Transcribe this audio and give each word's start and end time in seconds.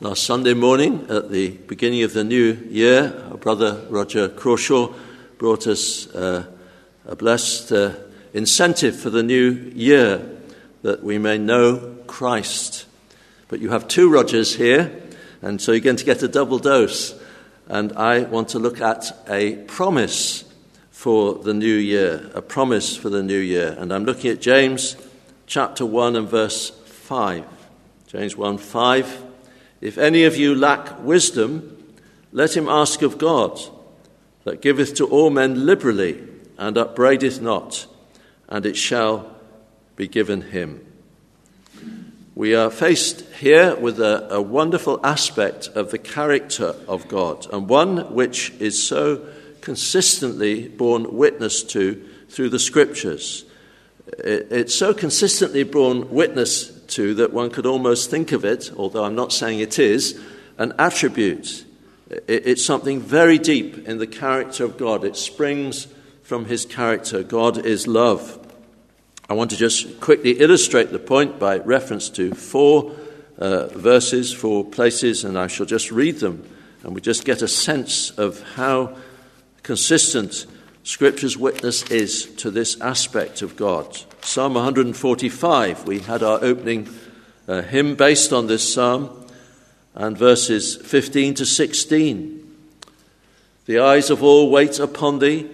Last 0.00 0.22
Sunday 0.22 0.54
morning, 0.54 1.06
at 1.08 1.28
the 1.28 1.50
beginning 1.50 2.04
of 2.04 2.12
the 2.12 2.22
new 2.22 2.52
year, 2.70 3.20
our 3.32 3.36
brother 3.36 3.84
Roger 3.90 4.28
Crawshaw 4.28 4.94
brought 5.38 5.66
us 5.66 6.06
uh, 6.14 6.46
a 7.04 7.16
blessed 7.16 7.72
uh, 7.72 7.94
incentive 8.32 8.94
for 8.94 9.10
the 9.10 9.24
new 9.24 9.50
year 9.74 10.24
that 10.82 11.02
we 11.02 11.18
may 11.18 11.36
know 11.36 11.96
Christ. 12.06 12.86
But 13.48 13.58
you 13.58 13.70
have 13.70 13.88
two 13.88 14.08
Rogers 14.08 14.54
here, 14.54 15.02
and 15.42 15.60
so 15.60 15.72
you're 15.72 15.80
going 15.80 15.96
to 15.96 16.04
get 16.04 16.22
a 16.22 16.28
double 16.28 16.60
dose. 16.60 17.20
And 17.66 17.92
I 17.94 18.20
want 18.20 18.50
to 18.50 18.60
look 18.60 18.80
at 18.80 19.10
a 19.28 19.56
promise 19.64 20.44
for 20.92 21.34
the 21.34 21.54
new 21.54 21.74
year, 21.74 22.30
a 22.36 22.40
promise 22.40 22.96
for 22.96 23.10
the 23.10 23.24
new 23.24 23.40
year. 23.40 23.74
And 23.76 23.92
I'm 23.92 24.04
looking 24.04 24.30
at 24.30 24.40
James 24.40 24.96
chapter 25.48 25.84
1 25.84 26.14
and 26.14 26.28
verse 26.28 26.70
5. 26.70 27.44
James 28.06 28.36
1 28.36 28.58
5. 28.58 29.27
If 29.80 29.98
any 29.98 30.24
of 30.24 30.36
you 30.36 30.54
lack 30.54 31.02
wisdom, 31.02 31.94
let 32.32 32.56
him 32.56 32.68
ask 32.68 33.02
of 33.02 33.18
God, 33.18 33.60
that 34.44 34.62
giveth 34.62 34.94
to 34.96 35.06
all 35.06 35.30
men 35.30 35.66
liberally, 35.66 36.22
and 36.56 36.76
upbraideth 36.76 37.40
not, 37.40 37.86
and 38.48 38.66
it 38.66 38.76
shall 38.76 39.36
be 39.94 40.08
given 40.08 40.42
him. 40.42 40.84
We 42.34 42.54
are 42.54 42.70
faced 42.70 43.22
here 43.40 43.74
with 43.74 43.98
a, 44.00 44.34
a, 44.34 44.40
wonderful 44.40 45.00
aspect 45.02 45.68
of 45.74 45.90
the 45.90 45.98
character 45.98 46.76
of 46.86 47.08
God, 47.08 47.46
and 47.52 47.68
one 47.68 48.14
which 48.14 48.50
is 48.60 48.80
so 48.80 49.26
consistently 49.60 50.68
borne 50.68 51.16
witness 51.16 51.64
to 51.64 52.08
through 52.28 52.50
the 52.50 52.60
scriptures. 52.60 53.44
It, 54.06 54.48
it's 54.50 54.74
so 54.74 54.94
consistently 54.94 55.64
borne 55.64 56.10
witness 56.10 56.77
to 56.88 57.14
that 57.14 57.32
one 57.32 57.50
could 57.50 57.66
almost 57.66 58.10
think 58.10 58.32
of 58.32 58.44
it, 58.44 58.72
although 58.76 59.04
I'm 59.04 59.14
not 59.14 59.32
saying 59.32 59.60
it 59.60 59.78
is, 59.78 60.20
an 60.56 60.72
attribute. 60.78 61.64
It's 62.26 62.64
something 62.64 63.00
very 63.00 63.38
deep 63.38 63.86
in 63.86 63.98
the 63.98 64.06
character 64.06 64.64
of 64.64 64.78
God. 64.78 65.04
It 65.04 65.16
springs 65.16 65.86
from 66.22 66.46
his 66.46 66.64
character. 66.64 67.22
God 67.22 67.64
is 67.64 67.86
love. 67.86 68.38
I 69.28 69.34
want 69.34 69.50
to 69.50 69.56
just 69.56 70.00
quickly 70.00 70.32
illustrate 70.40 70.90
the 70.90 70.98
point 70.98 71.38
by 71.38 71.58
reference 71.58 72.08
to 72.10 72.32
four 72.32 72.96
uh, 73.38 73.66
verses, 73.68 74.32
four 74.32 74.64
places, 74.64 75.24
and 75.24 75.38
I 75.38 75.46
shall 75.46 75.66
just 75.66 75.92
read 75.92 76.16
them, 76.20 76.48
and 76.82 76.94
we 76.94 77.00
just 77.00 77.24
get 77.24 77.42
a 77.42 77.48
sense 77.48 78.10
of 78.12 78.42
how 78.54 78.96
consistent 79.62 80.46
Scripture's 80.88 81.36
witness 81.36 81.82
is 81.90 82.24
to 82.36 82.50
this 82.50 82.80
aspect 82.80 83.42
of 83.42 83.56
God. 83.56 83.94
Psalm 84.22 84.54
145, 84.54 85.86
we 85.86 85.98
had 85.98 86.22
our 86.22 86.42
opening 86.42 86.88
uh, 87.46 87.60
hymn 87.60 87.94
based 87.94 88.32
on 88.32 88.46
this 88.46 88.72
psalm, 88.72 89.26
and 89.94 90.16
verses 90.16 90.76
15 90.76 91.34
to 91.34 91.44
16. 91.44 92.56
The 93.66 93.78
eyes 93.78 94.08
of 94.08 94.22
all 94.22 94.50
wait 94.50 94.78
upon 94.78 95.18
thee, 95.18 95.50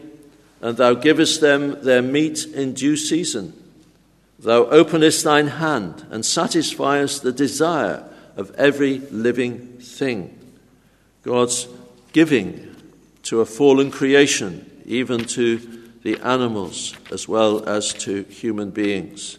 and 0.61 0.77
thou 0.77 0.95
givest 0.95 1.41
them 1.41 1.83
their 1.83 2.01
meat 2.01 2.47
in 2.47 2.73
due 2.73 2.97
season. 2.97 3.61
Thou 4.39 4.67
openest 4.67 5.25
thine 5.25 5.48
hand 5.48 6.07
and 6.13 6.23
satisfiest 6.23 7.23
the 7.23 7.33
desire 7.33 8.09
of 8.37 8.55
every 8.55 9.01
living 9.11 9.79
thing. 9.81 10.39
God's 11.25 11.67
giving 12.13 12.77
to 13.25 13.41
a 13.41 13.47
fallen 13.47 13.91
creation 13.91 14.71
even 14.85 15.25
to 15.25 15.91
the 16.03 16.19
animals 16.21 16.95
as 17.11 17.27
well 17.27 17.67
as 17.69 17.93
to 17.95 18.25
human 18.25 18.71
beings. 18.71 19.39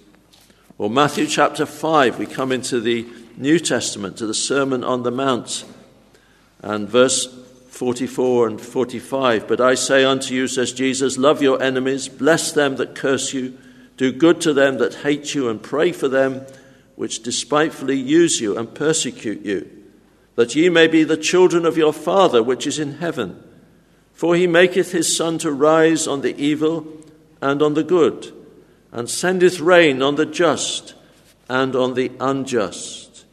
Well, 0.78 0.90
Matthew 0.90 1.28
chapter 1.28 1.66
5, 1.66 2.20
we 2.20 2.26
come 2.26 2.52
into 2.52 2.82
the 2.82 3.08
New 3.38 3.60
Testament, 3.60 4.18
to 4.18 4.28
the 4.28 4.34
Sermon 4.34 4.84
on 4.84 5.04
the 5.04 5.12
Mount, 5.12 5.64
and 6.62 6.90
verse 6.90 7.28
44 7.70 8.48
and 8.48 8.62
45. 8.62 9.48
But 9.48 9.62
I 9.62 9.75
say 9.75 10.03
unto 10.03 10.34
you, 10.34 10.47
says 10.47 10.74
Jesus, 10.74 11.18
love 11.18 11.42
your 11.42 11.62
enemies, 11.62 12.08
bless 12.08 12.52
them 12.52 12.78
that 12.78 12.96
curse 12.96 13.34
you, 13.34 13.58
do 13.98 14.12
good 14.12 14.42
to 14.42 14.53
them 14.53 14.78
that 14.80 14.96
hate 14.96 15.36
you, 15.36 15.50
and 15.50 15.62
pray 15.62 15.92
for 15.92 16.08
them 16.08 16.46
which 16.96 17.24
despitefully 17.24 17.98
use 17.98 18.40
you 18.40 18.58
and 18.58 18.74
persecute 18.74 19.46
you, 19.46 19.69
that 20.36 20.56
ye 20.56 20.69
may 20.69 20.88
be 20.88 21.03
the 21.03 21.18
children 21.18 21.66
of 21.66 21.78
your 21.78 21.94
Father 21.94 22.42
which 22.42 22.66
is 22.66 22.80
in 22.80 22.94
heaven. 23.00 23.42
For 24.16 24.36
he 24.36 24.48
maketh 24.48 24.94
his 24.94 25.16
sun 25.16 25.38
to 25.40 25.52
rise 25.52 26.08
on 26.08 26.22
the 26.22 26.36
evil 26.42 26.88
and 27.42 27.62
on 27.62 27.74
the 27.74 27.84
good, 27.84 28.34
and 28.92 29.09
sendeth 29.09 29.59
rain 29.59 30.02
on 30.02 30.16
the 30.16 30.26
just 30.26 30.96
and 31.50 31.76
on 31.76 31.94
the 31.94 32.12
unjust. 32.20 33.25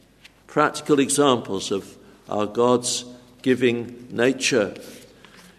Practical 0.45 0.99
examples 0.99 1.71
of 1.71 1.97
our 2.29 2.45
God's 2.45 3.05
giving 3.41 4.07
nature, 4.11 4.75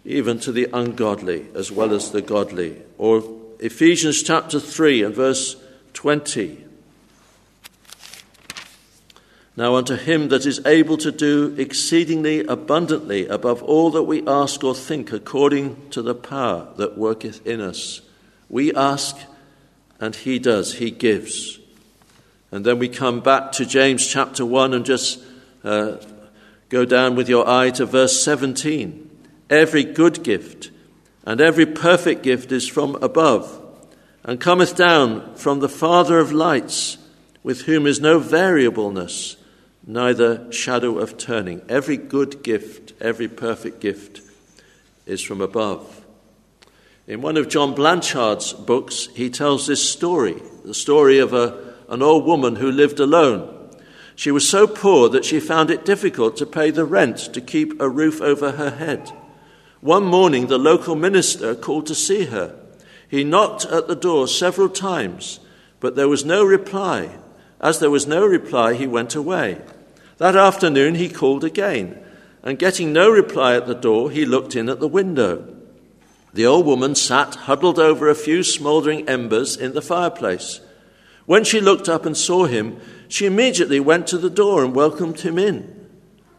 even 0.05 0.39
to 0.41 0.53
the 0.53 0.69
ungodly 0.73 1.47
as 1.55 1.73
well 1.73 1.95
as 1.95 2.11
the 2.11 2.23
godly. 2.23 2.81
Or 2.99 3.25
Ephesians 3.61 4.23
chapter 4.23 4.61
3 4.61 5.05
and 5.05 5.15
verse 5.15 5.57
20. 5.95 6.64
Now, 9.57 9.77
unto 9.77 9.95
him 9.95 10.29
that 10.29 10.47
is 10.47 10.61
able 10.67 10.97
to 10.99 11.13
do 11.13 11.55
exceedingly 11.57 12.41
abundantly 12.41 13.29
above 13.29 13.63
all 13.63 13.91
that 13.93 14.03
we 14.03 14.27
ask 14.27 14.65
or 14.65 14.75
think, 14.75 15.13
according 15.13 15.91
to 15.91 16.03
the 16.03 16.15
power 16.15 16.69
that 16.77 16.99
worketh 16.99 17.47
in 17.47 17.61
us. 17.61 18.01
We 18.49 18.75
ask, 18.75 19.17
and 20.01 20.17
he 20.17 20.41
does, 20.41 20.75
he 20.75 20.91
gives. 20.91 21.61
And 22.51 22.67
then 22.67 22.81
we 22.81 22.89
come 22.89 23.21
back 23.21 23.53
to 23.53 23.65
James 23.65 24.05
chapter 24.05 24.45
1 24.45 24.75
and 24.75 24.85
just 24.85 25.21
uh, 25.63 25.99
go 26.69 26.85
down 26.85 27.15
with 27.15 27.29
your 27.29 27.49
eye 27.49 27.71
to 27.71 27.87
verse 27.87 28.21
17. 28.23 29.09
Every 29.51 29.85
good 29.85 30.25
gift 30.25 30.73
and 31.25 31.41
every 31.41 31.67
perfect 31.67 32.23
gift 32.23 32.53
is 32.53 32.69
from 32.69 32.97
above, 32.97 33.61
and 34.25 34.41
cometh 34.41 34.77
down 34.77 35.35
from 35.37 35.61
the 35.61 35.69
Father 35.69 36.19
of 36.19 36.33
lights, 36.33 36.99
with 37.43 37.63
whom 37.63 37.87
is 37.87 38.01
no 38.01 38.19
variableness 38.19 39.37
neither 39.87 40.51
shadow 40.51 40.99
of 40.99 41.19
turning. 41.19 41.63
Every 41.69 41.97
good 41.97 42.43
gift, 42.43 42.93
every 43.01 43.29
perfect 43.29 43.81
gift 43.81 44.21
is 45.07 45.23
from 45.23 45.41
above. 45.41 46.05
In 47.07 47.21
one 47.21 47.37
of 47.37 47.49
John 47.49 47.75
Blanchard's 47.75 48.53
books, 48.55 49.09
he 49.15 49.29
tells 49.29 49.67
this 49.67 49.87
story 49.89 50.43
the 50.65 50.75
story 50.75 51.19
of 51.19 51.35
a, 51.35 51.75
an 51.91 52.03
old 52.03 52.25
woman 52.25 52.57
who 52.57 52.73
lived 52.73 52.99
alone. 52.99 53.51
She 54.17 54.31
was 54.31 54.49
so 54.49 54.67
poor 54.67 55.09
that 55.11 55.25
she 55.25 55.41
found 55.41 55.71
it 55.71 55.85
difficult 55.85 56.37
to 56.39 56.47
pay 56.47 56.71
the 56.71 56.85
rent 56.85 57.19
to 57.35 57.41
keep 57.41 57.79
a 57.81 57.89
roof 57.89 58.23
over 58.23 58.53
her 58.53 58.71
head. 58.71 59.11
One 59.81 60.05
morning, 60.07 60.47
the 60.47 60.59
local 60.59 60.95
minister 60.95 61.55
called 61.55 61.87
to 61.89 61.95
see 61.95 62.27
her. 62.27 62.59
He 63.07 63.23
knocked 63.23 63.67
at 63.67 63.87
the 63.87 63.97
door 63.97 64.27
several 64.27 64.71
times, 64.71 65.41
but 65.81 65.97
there 65.97 66.09
was 66.09 66.25
no 66.25 66.43
reply. 66.43 67.19
As 67.61 67.81
there 67.81 67.91
was 67.91 68.07
no 68.07 68.25
reply, 68.25 68.75
he 68.75 68.87
went 68.87 69.15
away. 69.15 69.61
That 70.19 70.37
afternoon 70.37 70.95
he 70.95 71.09
called 71.09 71.45
again, 71.45 71.99
and 72.43 72.59
getting 72.59 72.93
no 72.93 73.11
reply 73.11 73.57
at 73.57 73.67
the 73.67 73.75
door, 73.75 74.11
he 74.11 74.25
looked 74.25 74.55
in 74.55 74.69
at 74.69 74.81
the 74.81 74.89
window. 74.89 75.55
The 76.35 76.47
old 76.47 76.67
woman 76.67 76.95
sat 76.95 77.35
huddled 77.35 77.79
over 77.79 78.09
a 78.09 78.15
few 78.15 78.43
smouldering 78.43 79.09
embers 79.09 79.57
in 79.57 79.73
the 79.73 79.83
fireplace. 79.83 80.61
When 81.27 81.45
she 81.45 81.61
looked 81.61 81.89
up 81.89 82.05
and 82.05 82.17
saw 82.17 82.47
him, 82.47 82.81
she 83.09 83.27
immediately 83.27 83.81
went 83.81 84.07
to 84.09 84.19
the 84.19 84.31
door 84.31 84.65
and 84.65 84.75
welcomed 84.75 85.21
him 85.21 85.39
in. 85.39 85.89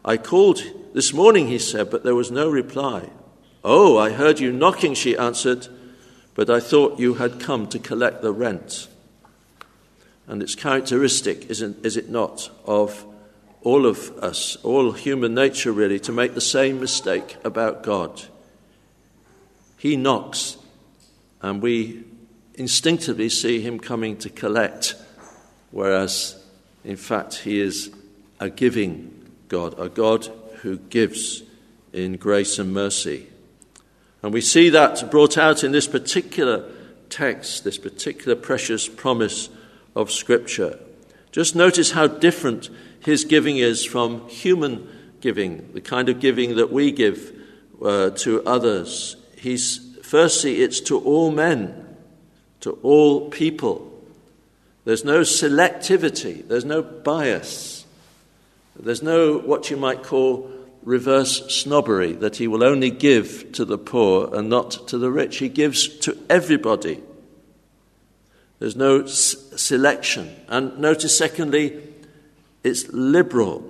I 0.04 0.16
called 0.16 0.62
this 0.94 1.12
morning, 1.12 1.48
he 1.48 1.58
said, 1.58 1.90
but 1.90 2.04
there 2.04 2.14
was 2.14 2.30
no 2.30 2.48
reply. 2.48 3.10
Oh, 3.64 3.98
I 3.98 4.10
heard 4.10 4.38
you 4.38 4.52
knocking, 4.52 4.94
she 4.94 5.16
answered, 5.16 5.66
but 6.34 6.48
I 6.48 6.60
thought 6.60 7.00
you 7.00 7.14
had 7.14 7.40
come 7.40 7.66
to 7.68 7.78
collect 7.78 8.22
the 8.22 8.32
rent. 8.32 8.86
And 10.28 10.42
it's 10.42 10.54
characteristic, 10.54 11.50
isn't, 11.50 11.84
is 11.84 11.96
it 11.96 12.08
not, 12.08 12.50
of 12.64 13.04
all 13.66 13.84
of 13.84 14.16
us, 14.18 14.54
all 14.62 14.92
human 14.92 15.34
nature 15.34 15.72
really, 15.72 15.98
to 15.98 16.12
make 16.12 16.34
the 16.34 16.40
same 16.40 16.78
mistake 16.78 17.36
about 17.42 17.82
God. 17.82 18.22
He 19.76 19.96
knocks, 19.96 20.56
and 21.42 21.60
we 21.60 22.04
instinctively 22.54 23.28
see 23.28 23.60
him 23.60 23.80
coming 23.80 24.18
to 24.18 24.30
collect, 24.30 24.94
whereas 25.72 26.40
in 26.84 26.94
fact 26.94 27.38
he 27.38 27.58
is 27.58 27.90
a 28.38 28.48
giving 28.48 29.32
God, 29.48 29.76
a 29.80 29.88
God 29.88 30.26
who 30.62 30.78
gives 30.78 31.42
in 31.92 32.18
grace 32.18 32.60
and 32.60 32.72
mercy. 32.72 33.26
And 34.22 34.32
we 34.32 34.42
see 34.42 34.70
that 34.70 35.10
brought 35.10 35.36
out 35.36 35.64
in 35.64 35.72
this 35.72 35.88
particular 35.88 36.70
text, 37.10 37.64
this 37.64 37.78
particular 37.78 38.36
precious 38.36 38.86
promise 38.88 39.48
of 39.96 40.12
Scripture. 40.12 40.78
Just 41.32 41.56
notice 41.56 41.90
how 41.90 42.06
different 42.06 42.70
his 43.06 43.24
giving 43.24 43.56
is 43.58 43.84
from 43.84 44.28
human 44.28 44.88
giving, 45.20 45.72
the 45.72 45.80
kind 45.80 46.08
of 46.08 46.18
giving 46.18 46.56
that 46.56 46.72
we 46.72 46.90
give 46.90 47.32
uh, 47.80 48.10
to 48.10 48.44
others. 48.44 49.14
He's, 49.38 49.96
firstly, 50.02 50.60
it's 50.60 50.80
to 50.80 50.98
all 50.98 51.30
men, 51.30 51.96
to 52.62 52.72
all 52.82 53.30
people. 53.30 53.92
There's 54.84 55.04
no 55.04 55.20
selectivity, 55.20 56.46
there's 56.48 56.64
no 56.64 56.82
bias. 56.82 57.86
There's 58.74 59.04
no 59.04 59.38
what 59.38 59.70
you 59.70 59.76
might 59.76 60.02
call 60.02 60.50
reverse 60.82 61.46
snobbery, 61.54 62.12
that 62.14 62.36
he 62.36 62.48
will 62.48 62.64
only 62.64 62.90
give 62.90 63.52
to 63.52 63.64
the 63.64 63.78
poor 63.78 64.34
and 64.34 64.48
not 64.48 64.88
to 64.88 64.98
the 64.98 65.12
rich. 65.12 65.36
He 65.36 65.48
gives 65.48 65.86
to 65.98 66.18
everybody. 66.28 67.00
There's 68.58 68.74
no 68.74 69.02
s- 69.02 69.36
selection. 69.54 70.34
And 70.48 70.76
notice, 70.80 71.16
secondly, 71.16 71.80
it's 72.66 72.88
liberal. 72.88 73.64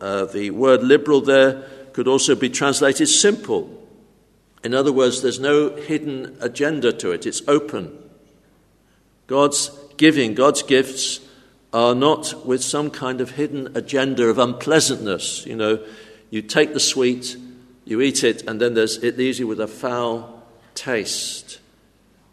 Uh, 0.00 0.24
the 0.24 0.50
word 0.50 0.82
liberal 0.82 1.20
there 1.20 1.64
could 1.92 2.08
also 2.08 2.34
be 2.34 2.48
translated 2.48 3.08
simple. 3.08 3.76
In 4.64 4.74
other 4.74 4.92
words, 4.92 5.22
there's 5.22 5.40
no 5.40 5.76
hidden 5.76 6.36
agenda 6.40 6.92
to 6.92 7.12
it, 7.12 7.26
it's 7.26 7.42
open. 7.46 7.96
God's 9.26 9.70
giving, 9.96 10.34
God's 10.34 10.62
gifts 10.62 11.20
are 11.72 11.94
not 11.94 12.46
with 12.46 12.64
some 12.64 12.90
kind 12.90 13.20
of 13.20 13.32
hidden 13.32 13.76
agenda 13.76 14.24
of 14.24 14.38
unpleasantness. 14.38 15.46
You 15.46 15.56
know, 15.56 15.84
you 16.30 16.42
take 16.42 16.72
the 16.72 16.80
sweet, 16.80 17.36
you 17.84 18.00
eat 18.00 18.24
it, 18.24 18.42
and 18.48 18.60
then 18.60 18.76
it 18.76 19.16
leaves 19.16 19.38
you 19.38 19.46
with 19.46 19.60
a 19.60 19.68
foul 19.68 20.42
taste. 20.74 21.60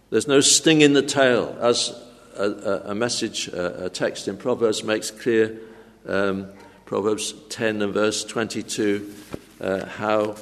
There's 0.10 0.28
no 0.28 0.40
sting 0.40 0.82
in 0.82 0.94
the 0.94 1.02
tail, 1.02 1.56
as 1.60 1.94
a, 2.36 2.84
a, 2.86 2.96
message, 2.96 3.48
a, 3.50 3.90
text 3.90 4.28
in 4.28 4.38
Proverbs 4.38 4.84
makes 4.84 5.12
clear. 5.12 5.60
Um, 6.08 6.48
Proverbs 6.86 7.34
10 7.50 7.82
and 7.82 7.94
verse 7.94 8.24
22, 8.24 9.14
uh, 9.60 9.86
how 9.86 10.38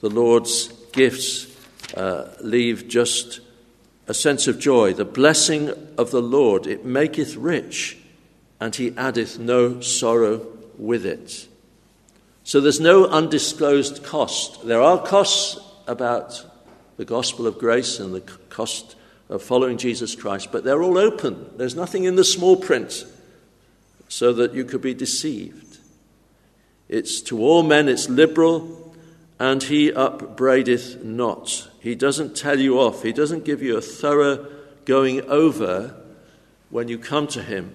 the 0.00 0.10
Lord's 0.10 0.68
gifts 0.92 1.46
uh, 1.96 2.34
leave 2.40 2.86
just 2.86 3.40
a 4.06 4.14
sense 4.14 4.46
of 4.46 4.58
joy. 4.58 4.92
The 4.92 5.06
blessing 5.06 5.70
of 5.96 6.10
the 6.10 6.20
Lord, 6.20 6.66
it 6.66 6.84
maketh 6.84 7.34
rich, 7.36 7.96
and 8.60 8.76
he 8.76 8.94
addeth 8.96 9.38
no 9.38 9.80
sorrow 9.80 10.46
with 10.76 11.06
it. 11.06 11.48
So 12.44 12.60
there's 12.60 12.80
no 12.80 13.06
undisclosed 13.06 14.02
cost. 14.04 14.66
There 14.66 14.82
are 14.82 15.02
costs 15.02 15.58
about 15.86 16.44
the 16.96 17.04
gospel 17.06 17.46
of 17.46 17.58
grace 17.58 17.98
and 18.00 18.14
the 18.14 18.20
cost 18.20 18.96
of 19.30 19.42
following 19.42 19.78
Jesus 19.78 20.14
Christ, 20.14 20.50
but 20.52 20.64
they're 20.64 20.82
all 20.82 20.98
open. 20.98 21.50
There's 21.56 21.76
nothing 21.76 22.04
in 22.04 22.16
the 22.16 22.24
small 22.24 22.56
print 22.56 23.06
so 24.10 24.32
that 24.32 24.52
you 24.52 24.64
could 24.64 24.82
be 24.82 24.92
deceived. 24.92 25.78
It's 26.88 27.20
to 27.22 27.40
all 27.40 27.62
men, 27.62 27.88
it's 27.88 28.08
liberal, 28.08 28.92
and 29.38 29.62
he 29.62 29.92
upbraideth 29.92 31.02
not. 31.04 31.70
He 31.78 31.94
doesn't 31.94 32.36
tell 32.36 32.58
you 32.58 32.80
off, 32.80 33.04
he 33.04 33.12
doesn't 33.12 33.44
give 33.44 33.62
you 33.62 33.76
a 33.76 33.80
thorough 33.80 34.46
going 34.84 35.22
over 35.22 35.94
when 36.70 36.88
you 36.88 36.98
come 36.98 37.28
to 37.28 37.42
him 37.42 37.72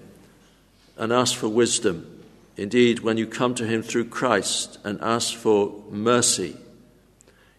and 0.98 1.10
ask 1.10 1.34
for 1.34 1.48
wisdom. 1.48 2.22
Indeed, 2.58 3.00
when 3.00 3.16
you 3.16 3.26
come 3.26 3.54
to 3.54 3.66
him 3.66 3.82
through 3.82 4.06
Christ 4.06 4.78
and 4.84 5.00
ask 5.00 5.34
for 5.34 5.82
mercy. 5.90 6.56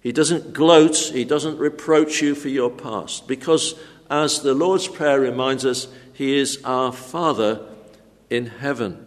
He 0.01 0.11
doesn't 0.11 0.53
gloat, 0.53 0.97
he 0.97 1.25
doesn't 1.25 1.57
reproach 1.57 2.21
you 2.21 2.35
for 2.35 2.49
your 2.49 2.69
past, 2.69 3.27
because 3.27 3.73
as 4.09 4.41
the 4.41 4.53
Lord's 4.53 4.87
Prayer 4.87 5.19
reminds 5.19 5.65
us, 5.65 5.87
he 6.13 6.37
is 6.37 6.61
our 6.63 6.91
Father 6.91 7.67
in 8.29 8.47
heaven. 8.47 9.05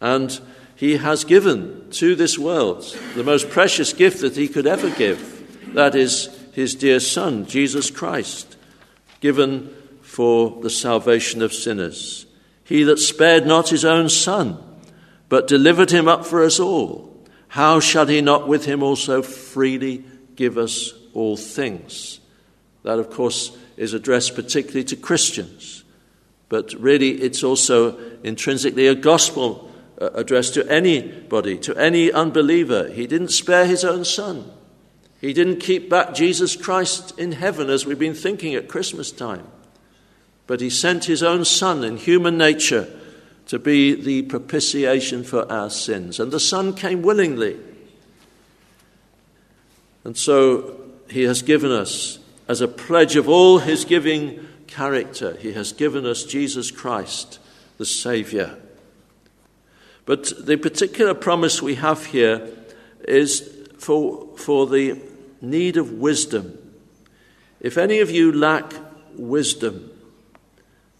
And 0.00 0.40
he 0.76 0.96
has 0.96 1.24
given 1.24 1.90
to 1.92 2.14
this 2.14 2.38
world 2.38 2.82
the 3.14 3.24
most 3.24 3.50
precious 3.50 3.92
gift 3.92 4.20
that 4.20 4.36
he 4.36 4.48
could 4.48 4.66
ever 4.66 4.90
give. 4.90 5.74
That 5.74 5.94
is 5.94 6.28
his 6.52 6.74
dear 6.74 7.00
Son, 7.00 7.46
Jesus 7.46 7.90
Christ, 7.90 8.56
given 9.20 9.74
for 10.02 10.60
the 10.62 10.70
salvation 10.70 11.42
of 11.42 11.52
sinners. 11.52 12.26
He 12.64 12.82
that 12.84 12.98
spared 12.98 13.46
not 13.46 13.68
his 13.68 13.84
own 13.84 14.08
Son, 14.08 14.58
but 15.28 15.48
delivered 15.48 15.90
him 15.90 16.08
up 16.08 16.24
for 16.24 16.42
us 16.42 16.60
all, 16.60 17.14
how 17.48 17.78
shall 17.78 18.06
he 18.06 18.20
not 18.20 18.48
with 18.48 18.64
him 18.64 18.82
also 18.82 19.22
freely 19.22 20.04
give 20.34 20.58
us 20.58 20.92
all 21.12 21.36
things? 21.36 22.20
That, 22.82 22.98
of 22.98 23.10
course, 23.10 23.56
is 23.76 23.94
addressed 23.94 24.34
particularly 24.34 24.84
to 24.84 24.96
Christians, 24.96 25.83
but 26.54 26.72
really 26.74 27.20
it's 27.20 27.42
also 27.42 27.98
intrinsically 28.22 28.86
a 28.86 28.94
gospel 28.94 29.72
uh, 30.00 30.10
addressed 30.14 30.54
to 30.54 30.64
anybody, 30.70 31.58
to 31.58 31.76
any 31.76 32.12
unbeliever. 32.12 32.88
He 32.90 33.08
didn't 33.08 33.32
spare 33.32 33.66
his 33.66 33.82
own 33.84 34.04
son. 34.04 34.48
He 35.20 35.32
didn't 35.32 35.56
keep 35.56 35.90
back 35.90 36.14
Jesus 36.14 36.54
Christ 36.54 37.18
in 37.18 37.32
heaven 37.32 37.70
as 37.70 37.84
we've 37.84 37.98
been 37.98 38.14
thinking 38.14 38.54
at 38.54 38.68
Christmas 38.68 39.10
time. 39.10 39.48
But 40.46 40.60
he 40.60 40.70
sent 40.70 41.06
his 41.06 41.24
own 41.24 41.44
son 41.44 41.82
in 41.82 41.96
human 41.96 42.38
nature 42.38 42.88
to 43.48 43.58
be 43.58 44.00
the 44.00 44.22
propitiation 44.22 45.24
for 45.24 45.50
our 45.50 45.70
sins. 45.70 46.20
And 46.20 46.30
the 46.30 46.38
son 46.38 46.74
came 46.74 47.02
willingly. 47.02 47.58
And 50.04 50.16
so 50.16 50.80
he 51.10 51.24
has 51.24 51.42
given 51.42 51.72
us, 51.72 52.20
as 52.46 52.60
a 52.60 52.68
pledge 52.68 53.16
of 53.16 53.28
all 53.28 53.58
his 53.58 53.84
giving 53.84 54.46
character, 54.74 55.36
he 55.36 55.52
has 55.52 55.72
given 55.72 56.04
us 56.04 56.24
Jesus 56.24 56.70
Christ, 56.70 57.38
the 57.78 57.86
Saviour. 57.86 58.58
But 60.04 60.46
the 60.46 60.56
particular 60.56 61.14
promise 61.14 61.62
we 61.62 61.76
have 61.76 62.06
here 62.06 62.48
is 63.06 63.68
for, 63.78 64.36
for 64.36 64.66
the 64.66 65.00
need 65.40 65.76
of 65.76 65.92
wisdom. 65.92 66.58
If 67.60 67.78
any 67.78 68.00
of 68.00 68.10
you 68.10 68.32
lack 68.32 68.74
wisdom, 69.16 69.90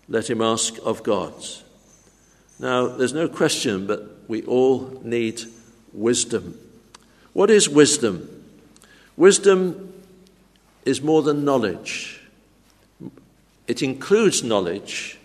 let 0.09 0.31
him 0.31 0.41
ask 0.41 0.79
of 0.85 1.03
God. 1.03 1.35
Now, 2.59 2.87
there's 2.87 3.13
no 3.13 3.29
question, 3.29 3.87
but 3.87 4.29
we 4.29 4.43
all 4.45 5.01
need 5.03 5.43
wisdom. 5.93 6.59
What 7.33 7.51
is 7.51 7.69
wisdom? 7.69 8.45
Wisdom 9.17 9.93
is 10.85 11.03
more 11.03 11.23
than 11.23 11.45
knowledge. 11.45 12.21
It 13.67 13.83
includes 13.83 14.43
knowledge, 14.43 15.19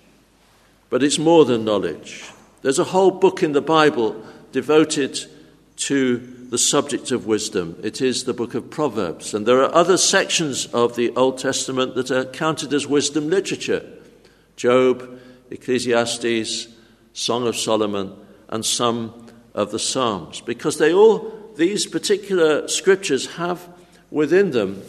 but 0.90 1.04
it's 1.04 1.20
more 1.20 1.46
than 1.46 1.66
knowledge. 1.66 2.30
There's 2.62 2.80
a 2.80 2.86
whole 2.86 3.12
book 3.12 3.44
in 3.44 3.54
the 3.54 3.62
Bible 3.62 4.22
devoted 4.52 5.20
to 5.78 6.18
the 6.50 6.58
subject 6.58 7.12
of 7.12 7.28
wisdom. 7.28 7.78
It 7.84 8.02
is 8.02 8.24
the 8.24 8.34
book 8.34 8.56
of 8.56 8.70
Proverbs. 8.70 9.34
And 9.34 9.46
there 9.46 9.62
are 9.62 9.74
other 9.74 9.98
sections 9.98 10.66
of 10.68 10.96
the 10.96 11.16
Old 11.16 11.38
Testament 11.38 11.96
that 11.96 12.12
are 12.12 12.26
counted 12.26 12.74
as 12.74 12.88
wisdom 12.88 13.30
literature 13.30 13.88
Job, 14.56 15.20
Ecclesiastes, 15.52 16.68
Song 17.14 17.48
of 17.48 17.56
Solomon, 17.56 18.14
and 18.50 18.66
some 18.66 19.28
of 19.54 19.72
the 19.72 19.80
Psalms. 19.80 20.42
Because 20.42 20.78
they 20.78 20.92
all, 20.94 21.54
these 21.56 21.86
particular 21.86 22.68
scriptures 22.68 23.36
have 23.36 23.70
within 24.12 24.52
them 24.52 24.82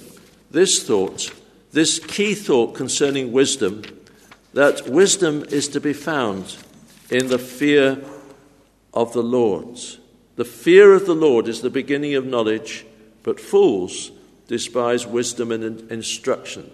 this 0.50 0.82
thought, 0.82 1.32
this 1.72 1.98
key 1.98 2.34
thought 2.34 2.74
concerning 2.74 3.32
wisdom, 3.32 3.82
that 4.54 4.88
wisdom 4.88 5.44
is 5.50 5.68
to 5.68 5.80
be 5.80 5.92
found 5.92 6.56
in 7.10 7.28
the 7.28 7.38
fear 7.38 8.02
of 8.92 9.12
the 9.12 9.22
Lord. 9.22 9.78
The 10.36 10.44
fear 10.44 10.92
of 10.94 11.06
the 11.06 11.14
Lord 11.14 11.46
is 11.46 11.60
the 11.60 11.70
beginning 11.70 12.14
of 12.14 12.26
knowledge, 12.26 12.86
but 13.22 13.38
fools 13.38 14.10
despise 14.48 15.06
wisdom 15.06 15.52
and 15.52 15.90
instruction. 15.92 16.70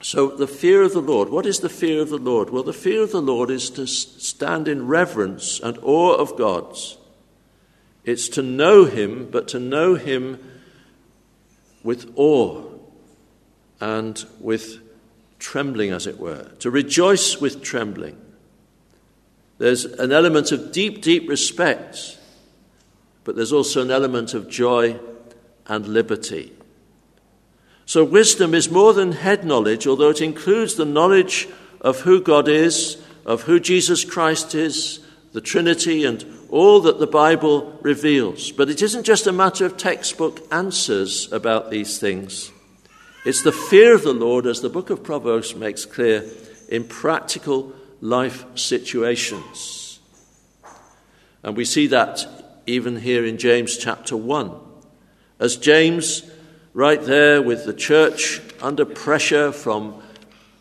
So, 0.00 0.28
the 0.28 0.46
fear 0.46 0.82
of 0.82 0.92
the 0.92 1.02
Lord, 1.02 1.28
what 1.28 1.44
is 1.44 1.58
the 1.58 1.68
fear 1.68 2.00
of 2.00 2.08
the 2.08 2.18
Lord? 2.18 2.50
Well, 2.50 2.62
the 2.62 2.72
fear 2.72 3.02
of 3.02 3.10
the 3.10 3.20
Lord 3.20 3.50
is 3.50 3.68
to 3.70 3.86
stand 3.86 4.68
in 4.68 4.86
reverence 4.86 5.58
and 5.58 5.76
awe 5.82 6.14
of 6.14 6.36
God. 6.38 6.78
It's 8.04 8.28
to 8.30 8.42
know 8.42 8.84
Him, 8.84 9.28
but 9.30 9.48
to 9.48 9.58
know 9.58 9.96
Him 9.96 10.38
with 11.82 12.12
awe 12.16 12.67
and 13.80 14.24
with 14.40 14.80
trembling, 15.38 15.92
as 15.92 16.06
it 16.06 16.18
were, 16.18 16.50
to 16.58 16.70
rejoice 16.70 17.40
with 17.40 17.62
trembling. 17.62 18.16
There's 19.58 19.84
an 19.84 20.12
element 20.12 20.52
of 20.52 20.72
deep, 20.72 21.02
deep 21.02 21.28
respect, 21.28 22.18
but 23.24 23.36
there's 23.36 23.52
also 23.52 23.82
an 23.82 23.90
element 23.90 24.34
of 24.34 24.48
joy 24.48 24.98
and 25.66 25.86
liberty. 25.86 26.52
So, 27.86 28.04
wisdom 28.04 28.54
is 28.54 28.70
more 28.70 28.92
than 28.92 29.12
head 29.12 29.44
knowledge, 29.44 29.86
although 29.86 30.10
it 30.10 30.20
includes 30.20 30.74
the 30.74 30.84
knowledge 30.84 31.48
of 31.80 32.00
who 32.00 32.20
God 32.20 32.48
is, 32.48 33.02
of 33.24 33.42
who 33.42 33.58
Jesus 33.58 34.04
Christ 34.04 34.54
is, 34.54 35.00
the 35.32 35.40
Trinity, 35.40 36.04
and 36.04 36.24
all 36.50 36.80
that 36.80 36.98
the 36.98 37.06
Bible 37.06 37.78
reveals. 37.82 38.52
But 38.52 38.70
it 38.70 38.82
isn't 38.82 39.04
just 39.04 39.26
a 39.26 39.32
matter 39.32 39.64
of 39.64 39.76
textbook 39.76 40.40
answers 40.52 41.32
about 41.32 41.70
these 41.70 41.98
things. 41.98 42.50
It's 43.28 43.42
the 43.42 43.52
fear 43.52 43.94
of 43.94 44.04
the 44.04 44.14
Lord, 44.14 44.46
as 44.46 44.62
the 44.62 44.70
book 44.70 44.88
of 44.88 45.02
Proverbs 45.02 45.54
makes 45.54 45.84
clear, 45.84 46.24
in 46.70 46.84
practical 46.84 47.74
life 48.00 48.46
situations. 48.54 50.00
And 51.42 51.54
we 51.54 51.66
see 51.66 51.88
that 51.88 52.26
even 52.64 52.96
here 52.96 53.26
in 53.26 53.36
James 53.36 53.76
chapter 53.76 54.16
1. 54.16 54.50
As 55.38 55.58
James, 55.58 56.22
right 56.72 57.02
there 57.02 57.42
with 57.42 57.66
the 57.66 57.74
church 57.74 58.40
under 58.62 58.86
pressure 58.86 59.52
from 59.52 60.02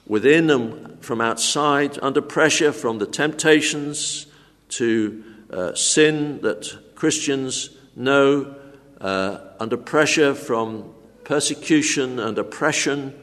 within 0.05 0.49
and 0.49 1.01
from 1.01 1.21
outside, 1.21 1.97
under 2.01 2.21
pressure 2.21 2.73
from 2.73 2.97
the 2.97 3.07
temptations 3.07 4.25
to 4.71 5.23
uh, 5.49 5.73
sin 5.73 6.41
that 6.41 6.95
Christians 6.95 7.69
know 7.95 8.53
uh, 8.99 9.37
under 9.57 9.77
pressure 9.77 10.35
from 10.35 10.93
persecution 11.27 12.19
and 12.19 12.39
oppression, 12.39 13.13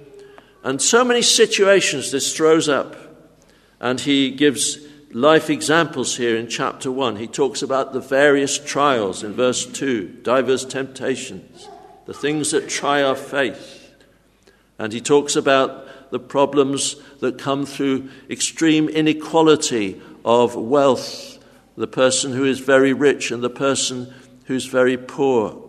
and 0.63 0.81
so 0.81 1.03
many 1.03 1.23
situations 1.23 2.11
this 2.11 2.37
throws 2.37 2.69
up. 2.69 2.95
And 3.81 3.99
he 3.99 4.31
gives 4.31 4.79
life 5.11 5.49
examples 5.49 6.17
here 6.17 6.37
in 6.37 6.49
chapter 6.49 6.93
1. 6.93 7.17
He 7.17 7.27
talks 7.27 7.63
about 7.63 7.95
the 7.95 8.01
various 8.01 8.59
trials 8.59 9.23
in 9.23 9.33
verse 9.33 9.65
2, 9.65 10.21
diverse 10.23 10.67
temptations, 10.67 11.69
the 12.05 12.13
things 12.13 12.51
that 12.51 12.69
try 12.69 13.03
our 13.03 13.17
faith. 13.17 13.91
And 14.79 14.93
he 14.93 15.01
talks 15.01 15.35
about 15.35 16.11
the 16.11 16.21
problems 16.21 16.97
that 17.21 17.39
come 17.39 17.65
through 17.65 18.11
extreme 18.29 18.91
inequality 18.91 20.03
of 20.27 20.55
wealth, 20.57 21.39
the 21.75 21.87
person 21.87 22.33
who 22.33 22.45
is 22.45 22.59
very 22.59 22.93
rich 22.93 23.31
and 23.31 23.43
the 23.43 23.49
person 23.49 24.13
who's 24.45 24.67
very 24.67 24.99
poor, 24.99 25.64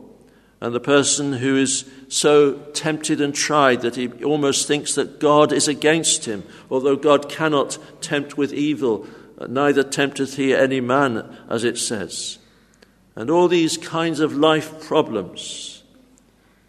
and 0.65 0.73
the 0.73 0.79
person 0.79 1.31
who 1.31 1.55
is 1.57 1.87
so 2.07 2.53
tempted 2.73 3.21
and 3.21 3.35
tried 3.35 3.81
that 3.81 3.95
he 3.95 4.07
almost 4.23 4.67
thinks 4.67 4.95
that 4.95 5.19
God 5.19 5.53
is 5.53 5.67
against 5.67 6.25
him, 6.25 6.43
although 6.71 6.95
God 6.95 7.29
cannot 7.29 7.77
tempt 8.01 8.35
with 8.35 8.51
evil, 8.51 9.05
neither 9.47 9.83
tempteth 9.83 10.37
he 10.37 10.55
any 10.55 10.81
man, 10.81 11.37
as 11.47 11.63
it 11.63 11.77
says. 11.77 12.39
And 13.15 13.29
all 13.29 13.47
these 13.47 13.77
kinds 13.77 14.19
of 14.19 14.35
life 14.35 14.83
problems, 14.87 15.83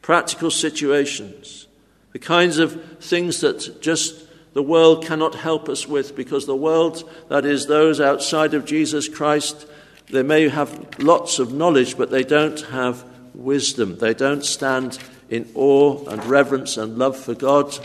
practical 0.02 0.50
situations, 0.50 1.66
the 2.12 2.18
kinds 2.18 2.58
of 2.58 2.98
things 3.00 3.40
that 3.40 3.80
just 3.80 4.26
the 4.52 4.62
world 4.62 5.06
cannot 5.06 5.36
help 5.36 5.70
us 5.70 5.88
with 5.88 6.14
because 6.14 6.44
the 6.44 6.54
world, 6.54 7.10
that 7.30 7.46
is, 7.46 7.64
those 7.64 7.98
outside 7.98 8.52
of 8.52 8.66
Jesus 8.66 9.08
Christ, 9.08 9.66
they 10.10 10.22
may 10.22 10.50
have 10.50 10.98
lots 11.02 11.38
of 11.38 11.54
knowledge, 11.54 11.96
but 11.96 12.10
they 12.10 12.24
don't 12.24 12.60
have 12.60 13.02
wisdom. 13.36 13.98
They 13.98 14.14
don't 14.14 14.44
stand 14.44 14.98
in 15.28 15.50
awe 15.54 16.04
and 16.08 16.24
reverence 16.24 16.76
and 16.76 16.98
love 16.98 17.16
for 17.16 17.34
God, 17.34 17.78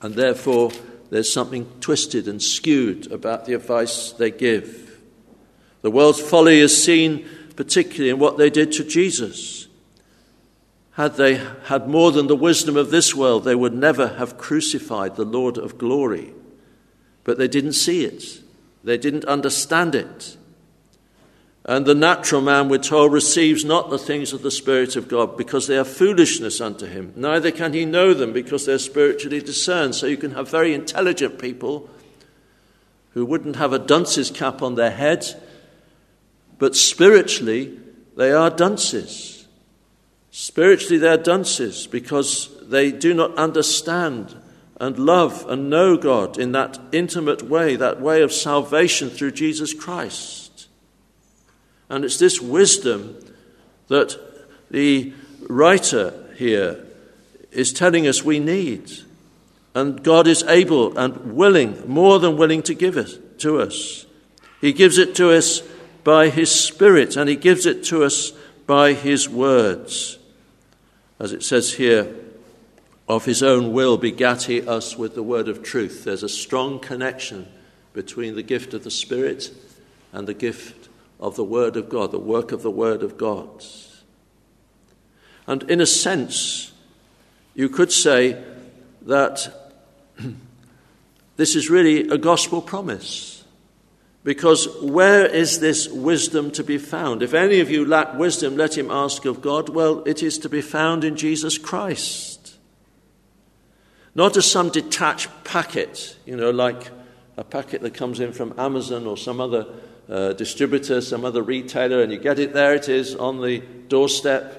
and 0.00 0.14
therefore 0.14 0.72
there's 1.10 1.32
something 1.32 1.70
twisted 1.80 2.26
and 2.26 2.42
skewed 2.42 3.10
about 3.12 3.46
the 3.46 3.54
advice 3.54 4.12
they 4.12 4.30
give. 4.30 5.00
The 5.82 5.90
world's 5.90 6.20
folly 6.20 6.60
is 6.60 6.82
seen 6.82 7.28
particularly 7.56 8.10
in 8.10 8.18
what 8.18 8.38
they 8.38 8.50
did 8.50 8.72
to 8.72 8.84
Jesus. 8.84 9.68
Had 10.92 11.16
they 11.16 11.34
had 11.64 11.88
more 11.88 12.12
than 12.12 12.26
the 12.26 12.36
wisdom 12.36 12.76
of 12.76 12.90
this 12.90 13.14
world, 13.14 13.44
they 13.44 13.54
would 13.54 13.74
never 13.74 14.08
have 14.08 14.38
crucified 14.38 15.16
the 15.16 15.24
Lord 15.24 15.56
of 15.56 15.78
glory. 15.78 16.34
But 17.24 17.38
they 17.38 17.48
didn't 17.48 17.74
see 17.74 18.04
it, 18.04 18.40
they 18.84 18.98
didn't 18.98 19.24
understand 19.24 19.94
it. 19.94 20.36
And 21.64 21.86
the 21.86 21.94
natural 21.94 22.40
man, 22.40 22.68
we're 22.68 22.78
told, 22.78 23.12
receives 23.12 23.64
not 23.64 23.88
the 23.88 23.98
things 23.98 24.32
of 24.32 24.42
the 24.42 24.50
Spirit 24.50 24.96
of 24.96 25.06
God 25.06 25.36
because 25.36 25.68
they 25.68 25.78
are 25.78 25.84
foolishness 25.84 26.60
unto 26.60 26.86
him. 26.86 27.12
Neither 27.14 27.52
can 27.52 27.72
he 27.72 27.84
know 27.84 28.14
them 28.14 28.32
because 28.32 28.66
they're 28.66 28.78
spiritually 28.78 29.40
discerned. 29.40 29.94
So 29.94 30.06
you 30.06 30.16
can 30.16 30.32
have 30.32 30.50
very 30.50 30.74
intelligent 30.74 31.38
people 31.38 31.88
who 33.10 33.24
wouldn't 33.24 33.56
have 33.56 33.72
a 33.72 33.78
dunce's 33.78 34.30
cap 34.30 34.60
on 34.60 34.74
their 34.74 34.90
head, 34.90 35.24
but 36.58 36.74
spiritually 36.74 37.78
they 38.16 38.32
are 38.32 38.50
dunces. 38.50 39.46
Spiritually 40.32 40.98
they're 40.98 41.16
dunces 41.16 41.86
because 41.86 42.50
they 42.68 42.90
do 42.90 43.14
not 43.14 43.36
understand 43.36 44.34
and 44.80 44.98
love 44.98 45.46
and 45.48 45.70
know 45.70 45.96
God 45.96 46.38
in 46.38 46.50
that 46.52 46.80
intimate 46.90 47.42
way, 47.42 47.76
that 47.76 48.00
way 48.00 48.22
of 48.22 48.32
salvation 48.32 49.10
through 49.10 49.30
Jesus 49.32 49.72
Christ. 49.72 50.41
And 51.92 52.06
it's 52.06 52.16
this 52.16 52.40
wisdom 52.40 53.18
that 53.88 54.18
the 54.70 55.12
writer 55.46 56.34
here 56.36 56.86
is 57.50 57.70
telling 57.70 58.06
us 58.06 58.24
we 58.24 58.38
need. 58.38 58.90
And 59.74 60.02
God 60.02 60.26
is 60.26 60.42
able 60.44 60.96
and 60.98 61.34
willing, 61.34 61.86
more 61.86 62.18
than 62.18 62.38
willing 62.38 62.62
to 62.62 62.74
give 62.74 62.96
it 62.96 63.38
to 63.40 63.60
us. 63.60 64.06
He 64.58 64.72
gives 64.72 64.96
it 64.96 65.14
to 65.16 65.32
us 65.32 65.62
by 66.02 66.30
His 66.30 66.50
Spirit, 66.50 67.14
and 67.14 67.28
He 67.28 67.36
gives 67.36 67.66
it 67.66 67.84
to 67.84 68.04
us 68.04 68.32
by 68.66 68.94
His 68.94 69.28
words. 69.28 70.18
As 71.20 71.32
it 71.32 71.42
says 71.42 71.74
here, 71.74 72.14
of 73.06 73.26
His 73.26 73.42
own 73.42 73.74
will 73.74 73.98
begat 73.98 74.44
He 74.44 74.66
us 74.66 74.96
with 74.96 75.14
the 75.14 75.22
word 75.22 75.46
of 75.46 75.62
truth. 75.62 76.04
There's 76.04 76.22
a 76.22 76.28
strong 76.30 76.80
connection 76.80 77.48
between 77.92 78.34
the 78.34 78.42
gift 78.42 78.72
of 78.72 78.82
the 78.82 78.90
Spirit 78.90 79.50
and 80.10 80.26
the 80.26 80.32
gift 80.32 80.88
of 81.22 81.36
the 81.36 81.44
Word 81.44 81.76
of 81.76 81.88
God, 81.88 82.10
the 82.10 82.18
work 82.18 82.50
of 82.50 82.62
the 82.62 82.70
Word 82.70 83.04
of 83.04 83.16
God. 83.16 83.64
And 85.46 85.62
in 85.70 85.80
a 85.80 85.86
sense, 85.86 86.72
you 87.54 87.68
could 87.68 87.92
say 87.92 88.42
that 89.02 89.72
this 91.36 91.54
is 91.54 91.70
really 91.70 92.08
a 92.08 92.18
gospel 92.18 92.60
promise. 92.60 93.44
Because 94.24 94.68
where 94.80 95.24
is 95.24 95.60
this 95.60 95.88
wisdom 95.88 96.50
to 96.52 96.64
be 96.64 96.78
found? 96.78 97.22
If 97.22 97.34
any 97.34 97.60
of 97.60 97.70
you 97.70 97.84
lack 97.84 98.14
wisdom, 98.14 98.56
let 98.56 98.76
him 98.76 98.90
ask 98.90 99.24
of 99.24 99.40
God. 99.40 99.68
Well, 99.68 100.02
it 100.04 100.22
is 100.22 100.38
to 100.38 100.48
be 100.48 100.60
found 100.60 101.04
in 101.04 101.16
Jesus 101.16 101.56
Christ. 101.56 102.56
Not 104.14 104.36
as 104.36 104.50
some 104.50 104.70
detached 104.70 105.28
packet, 105.44 106.16
you 106.26 106.36
know, 106.36 106.50
like 106.50 106.90
a 107.36 107.44
packet 107.44 107.80
that 107.82 107.94
comes 107.94 108.20
in 108.20 108.32
from 108.32 108.54
Amazon 108.58 109.06
or 109.06 109.16
some 109.16 109.40
other 109.40 109.66
uh, 110.08 110.32
distributor, 110.32 111.00
some 111.00 111.24
other 111.24 111.42
retailer, 111.42 112.02
and 112.02 112.12
you 112.12 112.18
get 112.18 112.38
it 112.38 112.52
there, 112.52 112.74
it 112.74 112.88
is 112.88 113.14
on 113.14 113.40
the 113.40 113.60
doorstep. 113.88 114.58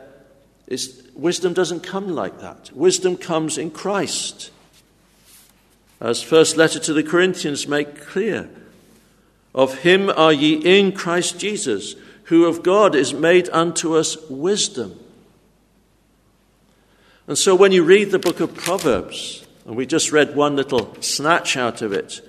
It's, 0.67 1.01
wisdom 1.13 1.53
doesn't 1.53 1.81
come 1.81 2.09
like 2.09 2.39
that. 2.39 2.71
Wisdom 2.73 3.17
comes 3.17 3.57
in 3.57 3.71
Christ. 3.71 4.51
As 5.99 6.21
first 6.21 6.57
letter 6.57 6.79
to 6.79 6.93
the 6.93 7.03
Corinthians 7.03 7.67
make 7.67 8.01
clear, 8.01 8.49
of 9.55 9.79
him 9.79 10.09
are 10.09 10.33
ye 10.33 10.55
in 10.55 10.91
Christ 10.91 11.39
Jesus, 11.39 11.95
who 12.25 12.45
of 12.45 12.63
God 12.63 12.95
is 12.95 13.13
made 13.13 13.49
unto 13.49 13.95
us 13.95 14.17
wisdom. 14.29 14.99
And 17.27 17.37
so 17.37 17.55
when 17.55 17.71
you 17.71 17.83
read 17.83 18.11
the 18.11 18.19
book 18.19 18.39
of 18.39 18.55
Proverbs, 18.55 19.45
and 19.65 19.75
we 19.75 19.85
just 19.85 20.11
read 20.11 20.35
one 20.35 20.55
little 20.55 20.99
snatch 21.01 21.55
out 21.55 21.81
of 21.81 21.93
it, 21.93 22.21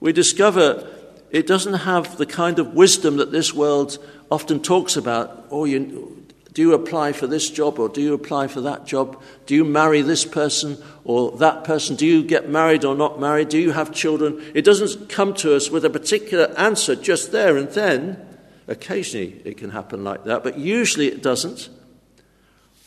we 0.00 0.12
discover 0.12 0.88
it 1.30 1.46
doesn't 1.46 1.74
have 1.74 2.16
the 2.16 2.26
kind 2.26 2.58
of 2.58 2.74
wisdom 2.74 3.16
that 3.18 3.32
this 3.32 3.54
world 3.54 3.98
often 4.30 4.60
talks 4.60 4.96
about. 4.96 5.46
Oh, 5.50 5.64
you, 5.64 6.26
do 6.52 6.62
you 6.62 6.74
apply 6.74 7.12
for 7.12 7.26
this 7.26 7.48
job 7.48 7.78
or 7.78 7.88
do 7.88 8.00
you 8.00 8.14
apply 8.14 8.48
for 8.48 8.60
that 8.62 8.84
job? 8.84 9.22
Do 9.46 9.54
you 9.54 9.64
marry 9.64 10.02
this 10.02 10.24
person 10.24 10.76
or 11.04 11.32
that 11.38 11.64
person? 11.64 11.94
Do 11.94 12.06
you 12.06 12.24
get 12.24 12.48
married 12.48 12.84
or 12.84 12.96
not 12.96 13.20
married? 13.20 13.48
Do 13.48 13.58
you 13.58 13.70
have 13.72 13.92
children? 13.92 14.42
It 14.54 14.64
doesn't 14.64 15.08
come 15.08 15.34
to 15.34 15.54
us 15.54 15.70
with 15.70 15.84
a 15.84 15.90
particular 15.90 16.52
answer 16.58 16.96
just 16.96 17.30
there 17.30 17.56
and 17.56 17.68
then. 17.70 18.26
Occasionally 18.66 19.40
it 19.44 19.56
can 19.56 19.70
happen 19.70 20.02
like 20.02 20.24
that, 20.24 20.42
but 20.42 20.58
usually 20.58 21.08
it 21.08 21.22
doesn't. 21.22 21.68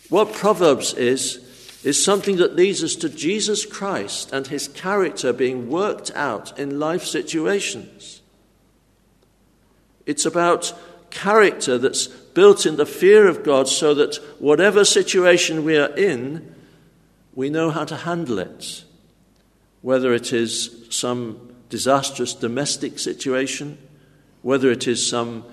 What 0.09 0.33
Proverbs 0.33 0.93
is, 0.93 1.37
is 1.83 2.03
something 2.03 2.37
that 2.37 2.55
leads 2.55 2.83
us 2.83 2.95
to 2.97 3.09
Jesus 3.09 3.65
Christ 3.65 4.31
and 4.33 4.47
his 4.47 4.67
character 4.67 5.33
being 5.33 5.69
worked 5.69 6.11
out 6.15 6.57
in 6.59 6.79
life 6.79 7.03
situations. 7.05 8.21
It's 10.05 10.25
about 10.25 10.73
character 11.09 11.77
that's 11.77 12.07
built 12.07 12.65
in 12.65 12.75
the 12.75 12.85
fear 12.85 13.27
of 13.27 13.43
God 13.43 13.67
so 13.67 13.93
that 13.93 14.15
whatever 14.39 14.83
situation 14.83 15.63
we 15.63 15.77
are 15.77 15.95
in, 15.95 16.55
we 17.35 17.49
know 17.49 17.69
how 17.69 17.85
to 17.85 17.95
handle 17.95 18.39
it. 18.39 18.83
Whether 19.81 20.13
it 20.13 20.33
is 20.33 20.85
some 20.89 21.55
disastrous 21.69 22.33
domestic 22.33 22.99
situation, 22.99 23.77
whether 24.41 24.71
it 24.71 24.87
is 24.87 25.07
some 25.07 25.43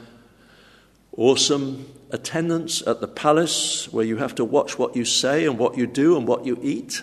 awesome 1.17 1.87
attendance 2.11 2.87
at 2.87 3.01
the 3.01 3.09
palace 3.09 3.93
where 3.93 4.05
you 4.05 4.17
have 4.17 4.35
to 4.35 4.45
watch 4.45 4.79
what 4.79 4.97
you 4.97 5.05
say 5.05 5.47
and 5.47 5.59
what 5.59 5.77
you 5.77 5.87
do 5.87 6.17
and 6.17 6.27
what 6.27 6.45
you 6.45 6.59
eat, 6.63 7.03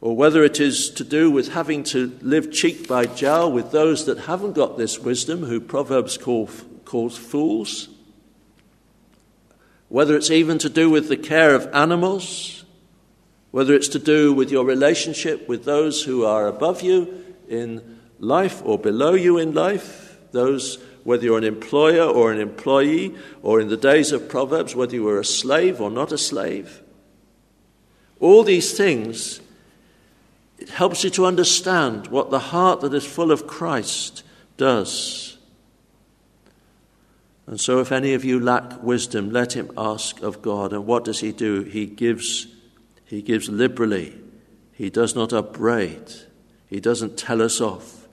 or 0.00 0.16
whether 0.16 0.42
it 0.42 0.58
is 0.60 0.90
to 0.90 1.04
do 1.04 1.30
with 1.30 1.52
having 1.52 1.82
to 1.82 2.18
live 2.22 2.50
cheek 2.50 2.88
by 2.88 3.04
jowl 3.04 3.52
with 3.52 3.70
those 3.70 4.06
that 4.06 4.18
haven't 4.20 4.52
got 4.52 4.78
this 4.78 4.98
wisdom, 4.98 5.44
who 5.44 5.60
Proverbs 5.60 6.16
call, 6.16 6.48
calls 6.84 7.18
fools, 7.18 7.88
whether 9.88 10.16
it's 10.16 10.30
even 10.30 10.56
to 10.58 10.68
do 10.68 10.88
with 10.88 11.08
the 11.08 11.16
care 11.16 11.54
of 11.54 11.68
animals, 11.74 12.64
whether 13.50 13.74
it's 13.74 13.88
to 13.88 13.98
do 13.98 14.32
with 14.32 14.50
your 14.50 14.64
relationship 14.64 15.48
with 15.48 15.64
those 15.64 16.04
who 16.04 16.24
are 16.24 16.46
above 16.46 16.80
you 16.82 17.24
in 17.48 17.98
life 18.20 18.62
or 18.64 18.78
below 18.78 19.14
you 19.14 19.36
in 19.36 19.52
life, 19.52 20.16
those 20.32 20.78
whether 21.02 21.24
you're 21.24 21.38
an 21.38 21.44
employer 21.44 22.04
or 22.04 22.30
an 22.30 22.40
employee, 22.40 23.14
or 23.42 23.60
in 23.60 23.68
the 23.68 23.76
days 23.76 24.12
of 24.12 24.28
Proverbs, 24.28 24.76
whether 24.76 24.94
you 24.94 25.02
were 25.02 25.18
a 25.18 25.24
slave 25.24 25.80
or 25.80 25.90
not 25.90 26.12
a 26.12 26.18
slave. 26.18 26.82
All 28.20 28.44
these 28.44 28.76
things 28.76 29.40
it 30.60 30.68
helps 30.68 31.02
you 31.02 31.10
to 31.10 31.24
understand 31.24 32.08
what 32.08 32.30
the 32.30 32.38
heart 32.38 32.82
that 32.82 32.92
is 32.92 33.06
full 33.06 33.32
of 33.32 33.46
Christ 33.46 34.22
does. 34.58 35.38
And 37.46 37.58
so, 37.58 37.80
if 37.80 37.90
any 37.90 38.12
of 38.12 38.24
you 38.24 38.38
lack 38.38 38.82
wisdom, 38.82 39.30
let 39.30 39.54
him 39.54 39.72
ask 39.76 40.22
of 40.22 40.42
God. 40.42 40.72
And 40.72 40.86
what 40.86 41.04
does 41.04 41.20
he 41.20 41.32
do? 41.32 41.62
He 41.62 41.86
gives, 41.86 42.46
he 43.06 43.22
gives 43.22 43.48
liberally. 43.48 44.16
He 44.72 44.90
does 44.90 45.14
not 45.14 45.32
upbraid. 45.32 46.12
He 46.68 46.78
doesn't 46.78 47.16
tell 47.16 47.42
us 47.42 47.60
off. 47.60 48.06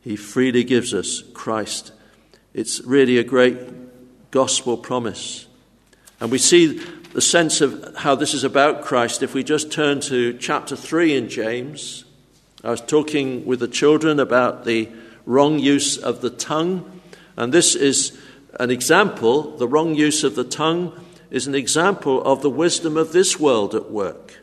He 0.00 0.16
freely 0.16 0.64
gives 0.64 0.92
us 0.92 1.22
Christ. 1.32 1.92
It's 2.52 2.80
really 2.80 3.18
a 3.18 3.24
great 3.24 4.30
gospel 4.32 4.76
promise. 4.76 5.46
And 6.20 6.30
we 6.30 6.38
see 6.38 6.80
the 7.16 7.22
sense 7.22 7.62
of 7.62 7.96
how 7.96 8.14
this 8.14 8.34
is 8.34 8.44
about 8.44 8.82
Christ 8.82 9.22
if 9.22 9.32
we 9.32 9.42
just 9.42 9.72
turn 9.72 10.00
to 10.00 10.34
chapter 10.34 10.76
3 10.76 11.16
in 11.16 11.30
James. 11.30 12.04
I 12.62 12.68
was 12.68 12.82
talking 12.82 13.46
with 13.46 13.60
the 13.60 13.68
children 13.68 14.20
about 14.20 14.66
the 14.66 14.90
wrong 15.24 15.58
use 15.58 15.96
of 15.96 16.20
the 16.20 16.28
tongue, 16.28 17.00
and 17.34 17.54
this 17.54 17.74
is 17.74 18.18
an 18.60 18.70
example, 18.70 19.56
the 19.56 19.66
wrong 19.66 19.94
use 19.94 20.24
of 20.24 20.34
the 20.34 20.44
tongue 20.44 20.92
is 21.30 21.46
an 21.46 21.54
example 21.54 22.22
of 22.22 22.42
the 22.42 22.50
wisdom 22.50 22.98
of 22.98 23.12
this 23.12 23.40
world 23.40 23.74
at 23.74 23.90
work. 23.90 24.42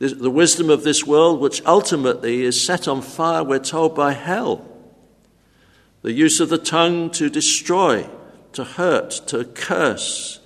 The 0.00 0.28
wisdom 0.28 0.70
of 0.70 0.82
this 0.82 1.06
world, 1.06 1.38
which 1.38 1.64
ultimately 1.64 2.42
is 2.42 2.60
set 2.60 2.88
on 2.88 3.00
fire, 3.00 3.44
we're 3.44 3.60
told, 3.60 3.94
by 3.94 4.14
hell. 4.14 4.66
The 6.02 6.10
use 6.10 6.40
of 6.40 6.48
the 6.48 6.58
tongue 6.58 7.10
to 7.10 7.30
destroy, 7.30 8.10
to 8.54 8.64
hurt, 8.64 9.10
to 9.28 9.44
curse, 9.44 10.40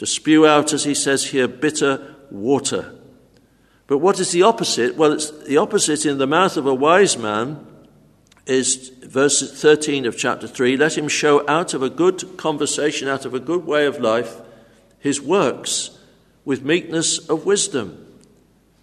to 0.00 0.06
spew 0.06 0.46
out, 0.46 0.72
as 0.72 0.84
he 0.84 0.94
says 0.94 1.26
here, 1.26 1.46
bitter 1.46 2.16
water. 2.30 2.94
But 3.86 3.98
what 3.98 4.18
is 4.18 4.32
the 4.32 4.44
opposite? 4.44 4.96
Well, 4.96 5.12
it's 5.12 5.30
the 5.42 5.58
opposite 5.58 6.06
in 6.06 6.16
the 6.16 6.26
mouth 6.26 6.56
of 6.56 6.64
a 6.64 6.72
wise 6.72 7.18
man 7.18 7.66
is 8.46 8.88
verse 9.02 9.60
13 9.60 10.06
of 10.06 10.16
chapter 10.16 10.48
3 10.48 10.78
let 10.78 10.96
him 10.96 11.06
show 11.06 11.46
out 11.46 11.74
of 11.74 11.82
a 11.82 11.90
good 11.90 12.38
conversation, 12.38 13.08
out 13.08 13.26
of 13.26 13.34
a 13.34 13.40
good 13.40 13.66
way 13.66 13.84
of 13.84 14.00
life, 14.00 14.40
his 14.98 15.20
works 15.20 15.98
with 16.46 16.64
meekness 16.64 17.18
of 17.28 17.44
wisdom. 17.44 18.06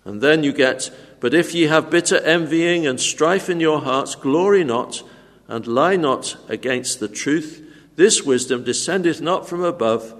And 0.05 0.21
then 0.21 0.43
you 0.43 0.53
get, 0.53 0.91
but 1.19 1.33
if 1.33 1.55
ye 1.55 1.63
have 1.63 1.89
bitter 1.89 2.19
envying 2.19 2.85
and 2.85 2.99
strife 2.99 3.49
in 3.49 3.59
your 3.59 3.81
hearts, 3.81 4.13
glory 4.13 4.63
not 4.63 5.01
and 5.47 5.65
lie 5.65 5.95
not 5.95 6.37
against 6.47 6.99
the 6.99 7.07
truth. 7.07 7.63
This 7.95 8.21
wisdom 8.21 8.63
descendeth 8.63 9.19
not 9.19 9.49
from 9.49 9.63
above, 9.63 10.16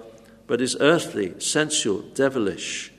but 0.48 0.60
is 0.60 0.76
earthly, 0.80 1.38
sensual, 1.38 2.00
devilish. 2.14 2.90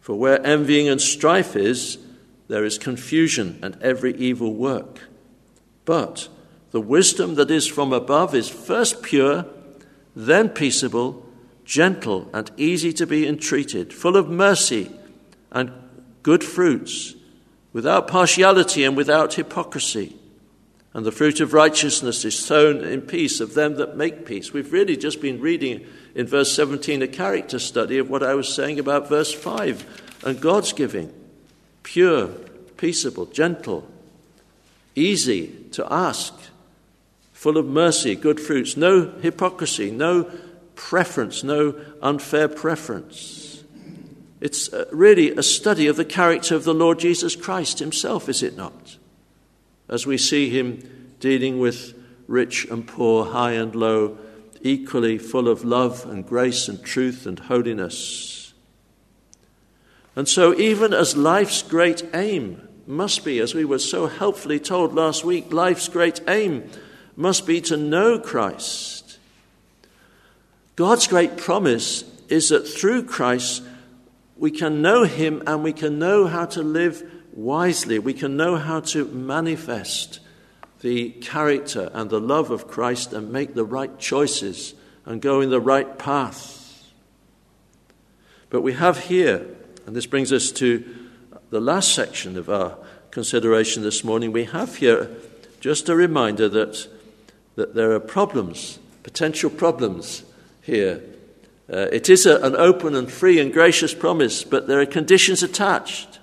For 0.00 0.14
where 0.14 0.46
envying 0.46 0.88
and 0.88 1.00
strife 1.00 1.56
is, 1.56 1.98
there 2.46 2.64
is 2.64 2.78
confusion 2.78 3.58
and 3.62 3.76
every 3.82 4.14
evil 4.16 4.54
work. 4.54 5.00
But 5.84 6.28
the 6.70 6.80
wisdom 6.80 7.34
that 7.36 7.50
is 7.50 7.66
from 7.66 7.92
above 7.92 8.34
is 8.34 8.48
first 8.48 9.02
pure, 9.02 9.46
then 10.14 10.50
peaceable, 10.50 11.26
gentle, 11.64 12.28
and 12.34 12.50
easy 12.56 12.92
to 12.92 13.06
be 13.06 13.26
entreated, 13.26 13.92
full 13.92 14.16
of 14.16 14.28
mercy 14.28 14.92
and 15.50 15.72
good 16.22 16.44
fruits, 16.44 17.14
without 17.72 18.08
partiality 18.08 18.84
and 18.84 18.96
without 18.96 19.34
hypocrisy. 19.34 20.16
And 20.94 21.04
the 21.04 21.12
fruit 21.12 21.40
of 21.40 21.52
righteousness 21.52 22.24
is 22.24 22.38
sown 22.38 22.84
in 22.84 23.02
peace 23.02 23.40
of 23.40 23.54
them 23.54 23.74
that 23.76 23.96
make 23.96 24.24
peace. 24.24 24.52
We've 24.52 24.72
really 24.72 24.96
just 24.96 25.20
been 25.20 25.40
reading 25.40 25.84
in 26.14 26.28
verse 26.28 26.54
17 26.54 27.02
a 27.02 27.08
character 27.08 27.58
study 27.58 27.98
of 27.98 28.08
what 28.08 28.22
I 28.22 28.34
was 28.34 28.54
saying 28.54 28.78
about 28.78 29.08
verse 29.08 29.34
5 29.34 30.22
and 30.24 30.40
God's 30.40 30.72
giving 30.72 31.12
pure, 31.82 32.28
peaceable, 32.76 33.26
gentle, 33.26 33.86
easy 34.94 35.48
to 35.72 35.92
ask, 35.92 36.32
full 37.32 37.58
of 37.58 37.66
mercy, 37.66 38.14
good 38.14 38.40
fruits, 38.40 38.76
no 38.76 39.10
hypocrisy, 39.20 39.90
no 39.90 40.30
preference, 40.76 41.44
no 41.44 41.74
unfair 42.00 42.48
preference. 42.48 43.64
It's 44.40 44.72
uh, 44.72 44.86
really 44.92 45.30
a 45.30 45.42
study 45.42 45.88
of 45.88 45.96
the 45.96 46.04
character 46.04 46.54
of 46.54 46.64
the 46.64 46.74
Lord 46.74 47.00
Jesus 47.00 47.36
Christ 47.36 47.80
himself, 47.80 48.28
is 48.28 48.42
it 48.42 48.56
not? 48.56 48.96
As 49.88 50.06
we 50.06 50.18
see 50.18 50.50
him 50.50 51.14
dealing 51.20 51.58
with 51.58 51.94
rich 52.26 52.64
and 52.66 52.86
poor, 52.86 53.26
high 53.26 53.52
and 53.52 53.74
low, 53.74 54.18
equally 54.62 55.18
full 55.18 55.48
of 55.48 55.64
love 55.64 56.06
and 56.06 56.26
grace 56.26 56.68
and 56.68 56.82
truth 56.82 57.26
and 57.26 57.38
holiness. 57.38 58.54
And 60.16 60.28
so, 60.28 60.54
even 60.54 60.94
as 60.94 61.16
life's 61.16 61.62
great 61.62 62.02
aim 62.14 62.66
must 62.86 63.24
be, 63.24 63.40
as 63.40 63.54
we 63.54 63.64
were 63.64 63.78
so 63.78 64.06
helpfully 64.06 64.60
told 64.60 64.94
last 64.94 65.24
week, 65.24 65.52
life's 65.52 65.88
great 65.88 66.20
aim 66.28 66.70
must 67.16 67.46
be 67.46 67.60
to 67.62 67.76
know 67.76 68.18
Christ. 68.18 69.18
God's 70.76 71.06
great 71.06 71.36
promise 71.36 72.04
is 72.28 72.48
that 72.48 72.66
through 72.66 73.04
Christ 73.04 73.62
we 74.36 74.50
can 74.50 74.82
know 74.82 75.04
Him 75.04 75.42
and 75.46 75.62
we 75.62 75.72
can 75.72 75.98
know 75.98 76.26
how 76.26 76.46
to 76.46 76.62
live 76.62 77.02
wisely. 77.34 77.98
We 77.98 78.14
can 78.14 78.36
know 78.36 78.56
how 78.56 78.80
to 78.80 79.04
manifest 79.06 80.20
the 80.80 81.10
character 81.10 81.90
and 81.92 82.08
the 82.10 82.20
love 82.20 82.50
of 82.50 82.68
Christ 82.68 83.12
and 83.12 83.32
make 83.32 83.54
the 83.54 83.64
right 83.64 83.98
choices 83.98 84.74
and 85.04 85.20
go 85.20 85.40
in 85.40 85.50
the 85.50 85.60
right 85.60 85.98
path. 85.98 86.82
But 88.50 88.62
we 88.62 88.74
have 88.74 89.04
here, 89.04 89.46
and 89.86 89.96
this 89.96 90.06
brings 90.06 90.32
us 90.32 90.52
to 90.52 90.84
the 91.50 91.60
last 91.60 91.94
section 91.94 92.36
of 92.36 92.48
our 92.48 92.76
consideration 93.10 93.82
this 93.82 94.04
morning, 94.04 94.32
we 94.32 94.44
have 94.44 94.76
here 94.76 95.10
just 95.60 95.88
a 95.88 95.94
reminder 95.94 96.48
that, 96.48 96.88
that 97.54 97.74
there 97.74 97.92
are 97.92 98.00
problems, 98.00 98.78
potential 99.02 99.48
problems 99.48 100.24
here. 100.62 101.00
Uh, 101.72 101.86
it 101.92 102.10
is 102.10 102.26
a, 102.26 102.36
an 102.42 102.56
open 102.56 102.94
and 102.94 103.10
free 103.10 103.38
and 103.38 103.52
gracious 103.52 103.94
promise, 103.94 104.44
but 104.44 104.66
there 104.66 104.80
are 104.80 104.86
conditions 104.86 105.42
attached, 105.42 106.18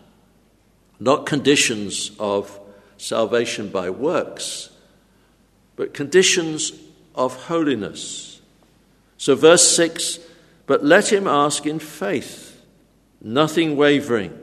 not 1.02 1.26
conditions 1.26 2.12
of 2.20 2.60
salvation 2.98 3.70
by 3.70 3.90
works, 3.90 4.70
but 5.76 5.96
conditions 5.96 6.72
of 7.16 7.46
holiness. 7.46 8.40
So, 9.18 9.36
verse 9.36 9.68
6 9.76 10.20
But 10.68 10.86
let 10.86 11.12
him 11.12 11.26
ask 11.28 11.66
in 11.66 11.80
faith, 11.80 12.62
nothing 13.20 13.76
wavering. 13.76 14.38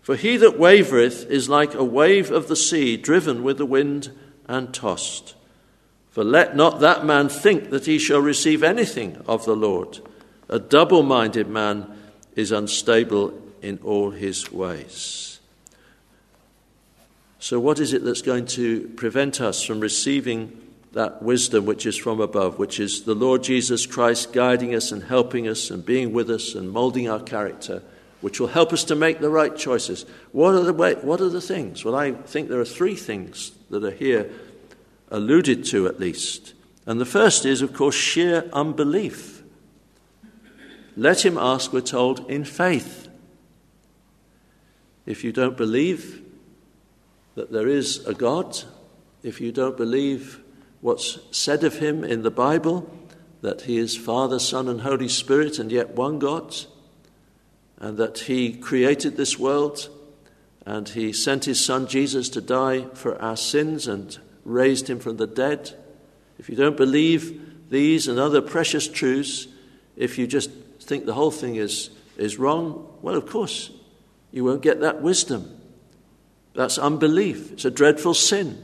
For 0.00 0.16
he 0.16 0.38
that 0.38 0.58
wavereth 0.58 1.30
is 1.30 1.48
like 1.48 1.74
a 1.74 1.84
wave 1.84 2.30
of 2.30 2.48
the 2.48 2.56
sea, 2.56 2.96
driven 2.96 3.42
with 3.42 3.58
the 3.58 3.66
wind 3.66 4.10
and 4.48 4.72
tossed. 4.72 5.34
For 6.10 6.24
let 6.24 6.56
not 6.56 6.80
that 6.80 7.04
man 7.04 7.28
think 7.28 7.68
that 7.70 7.84
he 7.86 7.98
shall 7.98 8.20
receive 8.20 8.62
anything 8.62 9.22
of 9.26 9.44
the 9.44 9.56
Lord. 9.56 10.00
A 10.48 10.58
double 10.58 11.02
minded 11.02 11.48
man 11.48 11.94
is 12.36 12.52
unstable 12.52 13.38
in 13.60 13.80
all 13.82 14.12
his 14.12 14.50
ways. 14.50 15.33
So, 17.44 17.60
what 17.60 17.78
is 17.78 17.92
it 17.92 18.02
that's 18.02 18.22
going 18.22 18.46
to 18.46 18.88
prevent 18.96 19.42
us 19.42 19.62
from 19.62 19.78
receiving 19.78 20.62
that 20.92 21.22
wisdom 21.22 21.66
which 21.66 21.84
is 21.84 21.94
from 21.94 22.18
above, 22.22 22.58
which 22.58 22.80
is 22.80 23.02
the 23.02 23.14
Lord 23.14 23.42
Jesus 23.42 23.84
Christ 23.84 24.32
guiding 24.32 24.74
us 24.74 24.90
and 24.92 25.02
helping 25.02 25.46
us 25.46 25.70
and 25.70 25.84
being 25.84 26.14
with 26.14 26.30
us 26.30 26.54
and 26.54 26.70
molding 26.70 27.06
our 27.06 27.20
character? 27.20 27.82
which 28.22 28.40
will 28.40 28.48
help 28.48 28.72
us 28.72 28.84
to 28.84 28.94
make 28.94 29.20
the 29.20 29.28
right 29.28 29.54
choices. 29.54 30.06
What 30.32 30.54
are 30.54 30.62
the, 30.62 30.72
way, 30.72 30.94
what 30.94 31.20
are 31.20 31.28
the 31.28 31.42
things? 31.42 31.84
Well, 31.84 31.94
I 31.94 32.12
think 32.12 32.48
there 32.48 32.58
are 32.58 32.64
three 32.64 32.96
things 32.96 33.52
that 33.68 33.84
are 33.84 33.90
here 33.90 34.30
alluded 35.10 35.66
to 35.66 35.86
at 35.86 36.00
least. 36.00 36.54
And 36.86 36.98
the 36.98 37.04
first 37.04 37.44
is, 37.44 37.60
of 37.60 37.74
course, 37.74 37.94
sheer 37.94 38.48
unbelief. 38.54 39.42
Let 40.96 41.22
him 41.22 41.36
ask, 41.36 41.70
we're 41.74 41.82
told, 41.82 42.30
in 42.30 42.46
faith. 42.46 43.10
If 45.04 45.22
you 45.22 45.30
don't 45.30 45.58
believe 45.58 46.23
that 47.34 47.52
there 47.52 47.68
is 47.68 48.06
a 48.06 48.14
God, 48.14 48.62
if 49.22 49.40
you 49.40 49.52
don't 49.52 49.76
believe 49.76 50.40
what's 50.80 51.18
said 51.30 51.64
of 51.64 51.78
him 51.78 52.04
in 52.04 52.22
the 52.22 52.30
Bible, 52.30 52.90
that 53.42 53.62
he 53.62 53.78
is 53.78 53.96
Father, 53.96 54.38
Son, 54.38 54.68
and 54.68 54.80
Holy 54.80 55.08
Spirit, 55.08 55.58
and 55.58 55.72
yet 55.72 55.90
one 55.96 56.18
God, 56.18 56.54
and 57.84 57.98
that 57.98 58.20
He 58.20 58.52
created 58.52 59.16
this 59.16 59.38
world 59.38 59.90
and 60.64 60.88
He 60.88 61.12
sent 61.12 61.44
His 61.44 61.62
Son 61.62 61.86
Jesus 61.86 62.30
to 62.30 62.40
die 62.40 62.86
for 62.94 63.20
our 63.20 63.36
sins 63.36 63.86
and 63.86 64.16
raised 64.44 64.88
Him 64.88 65.00
from 65.00 65.18
the 65.18 65.26
dead. 65.26 65.72
If 66.38 66.48
you 66.48 66.56
don't 66.56 66.78
believe 66.78 67.68
these 67.70 68.08
and 68.08 68.18
other 68.18 68.40
precious 68.40 68.88
truths, 68.88 69.48
if 69.96 70.18
you 70.18 70.26
just 70.26 70.50
think 70.80 71.04
the 71.04 71.14
whole 71.14 71.30
thing 71.30 71.56
is, 71.56 71.90
is 72.16 72.38
wrong, 72.38 72.88
well, 73.02 73.16
of 73.16 73.26
course, 73.26 73.70
you 74.32 74.44
won't 74.44 74.62
get 74.62 74.80
that 74.80 75.02
wisdom. 75.02 75.60
That's 76.54 76.78
unbelief. 76.78 77.52
It's 77.52 77.64
a 77.64 77.70
dreadful 77.70 78.14
sin. 78.14 78.62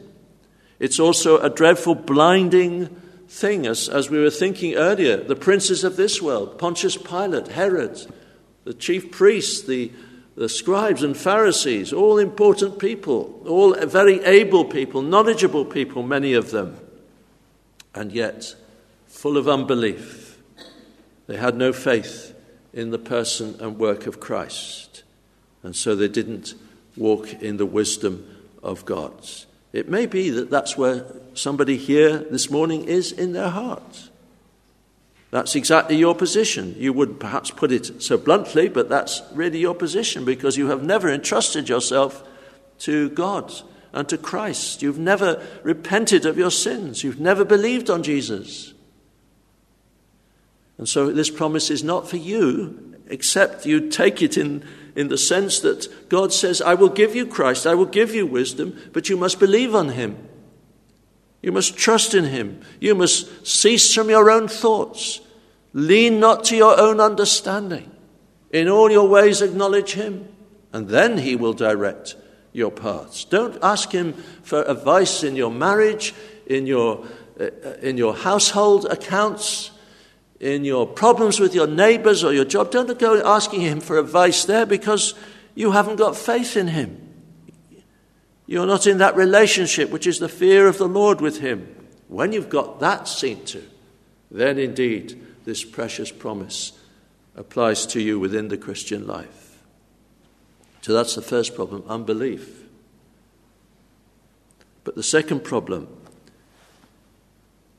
It's 0.79 1.00
also 1.00 1.38
a 1.38 1.50
dreadful 1.50 1.94
blinding 1.94 2.87
thing, 3.29 3.66
as, 3.66 3.88
as 3.88 4.09
we 4.09 4.20
were 4.20 4.31
thinking 4.31 4.74
earlier. 4.74 5.16
The 5.16 5.37
princes 5.37 5.85
of 5.85 5.96
this 5.96 6.22
world, 6.22 6.59
Pontius 6.59 6.96
Pilate, 6.96 7.48
Herod, 7.48 8.00
the 8.64 8.74
chief 8.74 9.11
priests, 9.11 9.62
the, 9.62 9.92
the 10.37 10.48
scribes 10.48 11.03
and 11.03 11.16
Pharisees, 11.16 11.92
all 11.92 12.18
important 12.18 12.79
people, 12.79 13.42
all 13.46 13.74
very 13.74 14.22
able 14.24 14.64
people, 14.64 15.03
knowledgeable 15.03 15.64
people, 15.64 16.03
many 16.03 16.35
of 16.35 16.50
them. 16.50 16.76
And 17.94 18.12
yet 18.12 18.55
full 19.11 19.37
of 19.37 19.48
unbelief. 19.48 20.38
They 21.26 21.37
had 21.37 21.57
no 21.57 21.72
faith 21.72 22.35
in 22.72 22.90
the 22.90 22.98
person 22.98 23.57
and 23.61 23.79
work 23.79 24.07
of 24.07 24.20
Christ, 24.20 25.03
and 25.62 25.76
so 25.76 25.94
they 25.94 26.09
didn't 26.09 26.55
walk 27.01 27.43
in 27.43 27.57
the 27.57 27.67
wisdom 27.67 28.25
of 28.63 28.85
God. 28.85 29.13
It 29.73 29.89
may 29.89 30.07
be 30.07 30.31
that 30.31 30.51
that's 30.51 30.77
where 30.77 31.07
somebody 31.35 31.77
here 31.77 32.19
this 32.19 32.51
morning 32.51 32.85
is 32.85 33.11
in 33.13 33.33
their 33.33 33.49
heart. 33.49 34.11
That's 35.31 35.55
exactly 35.55 35.97
your 35.97 36.15
position. 36.15 36.75
You 36.77 36.93
would 36.93 37.21
perhaps 37.21 37.51
put 37.51 37.71
it 37.71 38.03
so 38.03 38.19
bluntly, 38.19 38.69
but 38.69 38.89
that's 38.89 39.23
really 39.33 39.59
your 39.59 39.77
position 39.77 40.25
because 40.25 40.57
you 40.57 40.69
have 40.69 40.83
never 40.83 41.09
entrusted 41.09 41.69
yourself 41.69 42.25
to 42.81 43.11
God 43.11 43.53
and 43.93 44.09
to 44.09 44.19
Christ. 44.19 44.83
You've 44.83 44.99
never 44.99 45.47
repented 45.63 46.27
of 46.27 46.37
your 46.37 46.51
sins. 46.51 47.05
You've 47.05 47.21
never 47.21 47.45
believed 47.45 47.91
on 47.91 48.03
Jesus. 48.03 48.75
And 50.79 50.89
so 50.89 51.13
this 51.13 51.31
promise 51.31 51.71
is 51.71 51.85
not 51.85 52.09
for 52.09 52.17
you, 52.17 52.97
except 53.09 53.67
you 53.67 53.89
take 53.89 54.23
it 54.23 54.37
in, 54.37 54.65
in 55.01 55.09
the 55.09 55.17
sense 55.17 55.61
that 55.61 56.11
God 56.11 56.31
says, 56.31 56.61
I 56.61 56.75
will 56.75 56.91
give 56.91 57.17
you 57.17 57.25
Christ, 57.25 57.67
I 57.67 57.75
will 57.75 57.87
give 57.87 58.15
you 58.15 58.27
wisdom, 58.27 58.79
but 58.93 59.09
you 59.09 59.17
must 59.17 59.41
believe 59.41 59.75
on 59.75 59.89
him. 59.89 60.29
You 61.41 61.53
must 61.53 61.79
trust 61.79 62.13
in 62.13 62.25
him. 62.25 62.61
You 62.81 62.95
must 62.95 63.47
cease 63.47 63.95
from 63.95 64.11
your 64.11 64.31
own 64.31 64.47
thoughts. 64.47 65.23
Lean 65.73 66.21
not 66.21 66.45
to 66.45 66.57
your 66.57 66.79
own 66.79 67.01
understanding. 67.01 67.91
In 68.51 68.69
all 68.69 68.91
your 68.91 69.09
ways, 69.09 69.41
acknowledge 69.41 69.95
him, 69.95 70.29
and 70.71 70.89
then 70.89 71.17
he 71.17 71.35
will 71.35 71.55
direct 71.55 72.15
your 72.53 72.71
paths. 72.71 73.25
Don't 73.25 73.57
ask 73.63 73.93
him 73.93 74.13
for 74.43 74.63
advice 74.65 75.25
in 75.25 75.35
your 75.35 75.51
marriage, 75.51 76.13
in 76.47 76.67
your, 76.67 77.07
uh, 77.41 77.49
in 77.81 77.97
your 77.97 78.15
household 78.15 78.85
accounts, 78.85 79.71
in 80.40 80.64
your 80.64 80.87
problems 80.87 81.38
with 81.38 81.55
your 81.55 81.66
neighbors 81.66 82.24
or 82.24 82.33
your 82.33 82.46
job. 82.46 82.70
Don't 82.70 82.98
go 82.98 83.22
asking 83.24 83.61
him 83.61 83.81
for 83.81 83.98
advice 83.98 84.44
there 84.44 84.66
because 84.66 85.14
you 85.55 85.72
haven't 85.72 85.96
got 85.96 86.16
faith 86.16 86.57
in 86.57 86.68
him. 86.68 87.11
You're 88.50 88.66
not 88.66 88.88
in 88.88 88.98
that 88.98 89.14
relationship, 89.14 89.90
which 89.90 90.09
is 90.09 90.18
the 90.18 90.29
fear 90.29 90.66
of 90.66 90.76
the 90.76 90.88
Lord 90.88 91.20
with 91.20 91.38
Him. 91.38 91.72
When 92.09 92.33
you've 92.33 92.48
got 92.48 92.81
that 92.81 93.07
seen 93.07 93.44
to, 93.44 93.62
then 94.29 94.59
indeed 94.59 95.24
this 95.44 95.62
precious 95.62 96.11
promise 96.11 96.72
applies 97.37 97.87
to 97.87 98.00
you 98.00 98.18
within 98.18 98.48
the 98.48 98.59
Christian 98.59 99.07
life. 99.07 99.62
So 100.83 100.92
that's 100.92 101.14
the 101.14 101.22
first 101.22 101.55
problem 101.55 101.85
unbelief. 101.87 102.64
But 104.83 104.96
the 104.96 105.05
second 105.05 105.44
problem, 105.44 105.87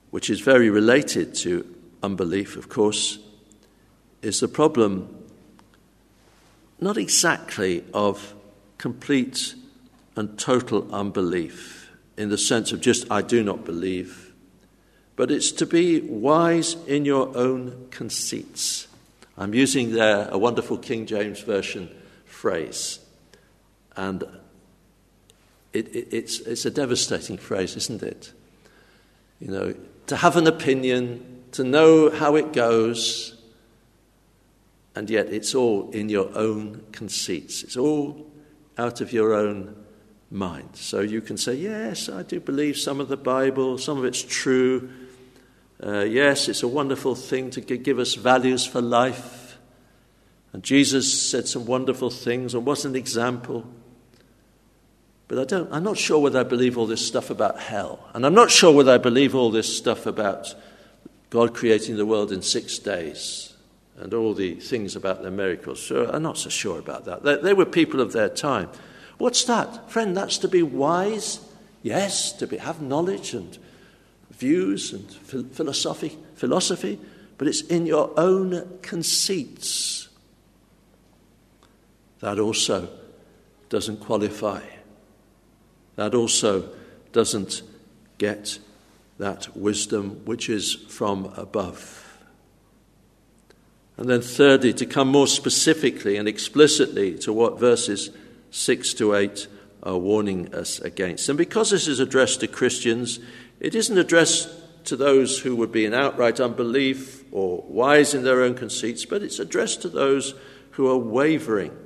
which 0.09 0.29
is 0.29 0.39
very 0.39 0.69
related 0.69 1.35
to 1.35 1.65
unbelief, 2.03 2.57
of 2.57 2.69
course, 2.69 3.19
is 4.21 4.39
the 4.39 4.47
problem 4.47 5.17
not 6.79 6.97
exactly 6.97 7.83
of 7.93 8.33
complete 8.77 9.55
and 10.15 10.37
total 10.37 10.93
unbelief 10.93 11.91
in 12.17 12.29
the 12.29 12.37
sense 12.37 12.71
of 12.71 12.81
just, 12.81 13.09
I 13.11 13.21
do 13.21 13.43
not 13.43 13.63
believe, 13.65 14.33
but 15.15 15.31
it's 15.31 15.51
to 15.53 15.65
be 15.65 16.01
wise 16.01 16.75
in 16.87 17.05
your 17.05 17.35
own 17.37 17.87
conceits. 17.91 18.87
I'm 19.37 19.53
using 19.53 19.93
there 19.93 20.27
a 20.29 20.37
wonderful 20.37 20.77
King 20.77 21.05
James 21.05 21.39
Version 21.41 21.89
phrase, 22.25 22.99
and 23.95 24.23
it, 25.73 25.95
it, 25.95 26.07
it's, 26.11 26.39
it's 26.41 26.65
a 26.65 26.71
devastating 26.71 27.37
phrase, 27.37 27.75
isn't 27.75 28.03
it? 28.03 28.33
You 29.39 29.51
know, 29.51 29.75
to 30.07 30.15
have 30.15 30.35
an 30.35 30.47
opinion, 30.47 31.30
to 31.53 31.63
know 31.63 32.09
how 32.09 32.35
it 32.35 32.53
goes, 32.53 33.37
and 34.95 35.09
yet 35.09 35.27
it's 35.27 35.55
all 35.55 35.89
in 35.91 36.09
your 36.09 36.35
own 36.37 36.83
conceits. 36.91 37.63
It's 37.63 37.77
all 37.77 38.27
out 38.77 39.01
of 39.01 39.13
your 39.13 39.33
own 39.33 39.75
mind. 40.29 40.69
So 40.73 41.01
you 41.01 41.21
can 41.21 41.37
say, 41.37 41.55
Yes, 41.55 42.09
I 42.09 42.23
do 42.23 42.39
believe 42.39 42.77
some 42.77 42.99
of 42.99 43.09
the 43.09 43.17
Bible, 43.17 43.77
some 43.77 43.97
of 43.97 44.05
it's 44.05 44.23
true. 44.23 44.89
Uh, 45.83 46.01
yes, 46.01 46.47
it's 46.47 46.63
a 46.63 46.67
wonderful 46.67 47.15
thing 47.15 47.49
to 47.49 47.61
give 47.61 47.99
us 47.99 48.13
values 48.13 48.65
for 48.65 48.81
life. 48.81 49.57
And 50.53 50.63
Jesus 50.63 51.29
said 51.29 51.47
some 51.47 51.65
wonderful 51.65 52.09
things 52.09 52.53
and 52.53 52.65
was 52.65 52.85
an 52.85 52.95
example. 52.95 53.65
But 55.27 55.39
I 55.39 55.43
don't, 55.45 55.73
I'm 55.73 55.83
not 55.83 55.97
sure 55.97 56.19
whether 56.19 56.41
I 56.41 56.43
believe 56.43 56.77
all 56.77 56.85
this 56.85 57.05
stuff 57.05 57.29
about 57.29 57.59
hell. 57.59 58.07
And 58.13 58.25
I'm 58.25 58.33
not 58.33 58.51
sure 58.51 58.73
whether 58.73 58.91
I 58.91 58.97
believe 58.97 59.33
all 59.33 59.49
this 59.49 59.75
stuff 59.75 60.05
about 60.05 60.53
God 61.31 61.55
creating 61.55 61.95
the 61.95 62.05
world 62.05 62.31
in 62.31 62.41
six 62.41 62.77
days 62.77 63.53
and 63.97 64.13
all 64.13 64.33
the 64.33 64.55
things 64.55 64.95
about 64.95 65.23
the 65.23 65.31
miracles. 65.31 65.81
So 65.81 66.09
I'm 66.11 66.23
not 66.23 66.37
so 66.37 66.49
sure 66.49 66.77
about 66.77 67.05
that. 67.05 67.23
They, 67.23 67.37
they 67.37 67.53
were 67.53 67.65
people 67.65 68.01
of 68.01 68.11
their 68.11 68.29
time. 68.29 68.69
What's 69.17 69.45
that? 69.45 69.89
Friend, 69.89 70.15
that's 70.15 70.37
to 70.39 70.47
be 70.47 70.61
wise. 70.61 71.39
Yes, 71.83 72.33
to 72.33 72.47
be, 72.47 72.57
have 72.57 72.81
knowledge 72.81 73.33
and 73.33 73.57
views 74.31 74.91
and 74.91 75.09
philosophy, 75.09 76.17
philosophy, 76.35 76.99
but 77.37 77.47
it's 77.47 77.61
in 77.61 77.85
your 77.85 78.11
own 78.17 78.79
conceits. 78.81 80.09
That 82.19 82.39
also 82.39 82.89
doesn't 83.69 84.01
qualify. 84.01 84.61
That 85.95 86.13
also 86.13 86.69
doesn't 87.13 87.61
get 88.17 88.59
that 89.21 89.55
wisdom 89.55 90.25
which 90.25 90.49
is 90.49 90.73
from 90.73 91.31
above. 91.37 92.19
And 93.97 94.09
then, 94.09 94.21
thirdly, 94.21 94.73
to 94.73 94.85
come 94.85 95.09
more 95.09 95.27
specifically 95.27 96.17
and 96.17 96.27
explicitly 96.27 97.19
to 97.19 97.31
what 97.31 97.59
verses 97.59 98.09
6 98.49 98.95
to 98.95 99.13
8 99.13 99.47
are 99.83 99.97
warning 99.97 100.53
us 100.55 100.79
against. 100.79 101.29
And 101.29 101.37
because 101.37 101.69
this 101.69 101.87
is 101.87 101.99
addressed 101.99 102.39
to 102.39 102.47
Christians, 102.47 103.19
it 103.59 103.75
isn't 103.75 103.97
addressed 103.97 104.49
to 104.85 104.95
those 104.95 105.39
who 105.39 105.55
would 105.55 105.71
be 105.71 105.85
in 105.85 105.93
outright 105.93 106.39
unbelief 106.39 107.23
or 107.31 107.63
wise 107.67 108.15
in 108.15 108.23
their 108.23 108.41
own 108.41 108.55
conceits, 108.55 109.05
but 109.05 109.21
it's 109.21 109.37
addressed 109.37 109.83
to 109.83 109.89
those 109.89 110.33
who 110.71 110.87
are 110.87 110.97
wavering. 110.97 111.77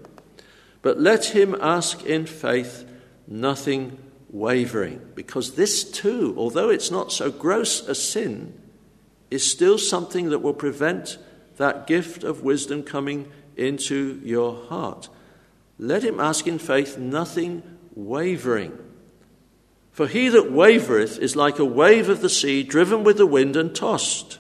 But 0.82 1.02
let 1.02 1.26
him 1.26 1.54
ask 1.60 2.06
in 2.06 2.28
faith, 2.28 2.90
nothing 3.28 3.98
wavering, 4.30 5.02
because 5.16 5.56
this 5.56 5.90
too, 5.90 6.34
although 6.38 6.70
it's 6.70 6.92
not 6.92 7.12
so 7.12 7.32
gross 7.32 7.88
a 7.88 7.96
sin, 7.96 8.60
is 9.32 9.50
still 9.50 9.78
something 9.78 10.30
that 10.30 10.40
will 10.40 10.54
prevent 10.54 11.18
that 11.58 11.88
gift 11.88 12.24
of 12.24 12.44
wisdom 12.44 12.84
coming 12.84 13.32
into 13.56 14.20
your 14.24 14.66
heart. 14.66 15.10
Let 15.78 16.04
him 16.04 16.20
ask 16.20 16.48
in 16.48 16.60
faith, 16.60 16.98
nothing 16.98 17.64
wavering. 17.94 18.78
For 19.92 20.08
he 20.08 20.28
that 20.30 20.52
wavereth 20.52 21.20
is 21.20 21.36
like 21.36 21.58
a 21.58 21.66
wave 21.66 22.10
of 22.10 22.22
the 22.22 22.30
sea, 22.30 22.64
driven 22.64 23.04
with 23.04 23.18
the 23.18 23.26
wind 23.26 23.56
and 23.56 23.74
tossed. 23.74 24.40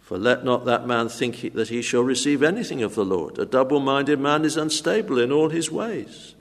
For 0.00 0.18
let 0.18 0.44
not 0.44 0.64
that 0.64 0.86
man 0.86 1.08
think 1.08 1.54
that 1.54 1.68
he 1.68 1.80
shall 1.80 2.02
receive 2.02 2.42
anything 2.42 2.82
of 2.82 2.94
the 2.94 3.04
Lord. 3.04 3.38
A 3.38 3.46
double 3.46 3.80
minded 3.80 4.20
man 4.20 4.44
is 4.44 4.56
unstable 4.56 5.18
in 5.18 5.32
all 5.32 5.48
his 5.48 5.70
ways. 5.70 6.33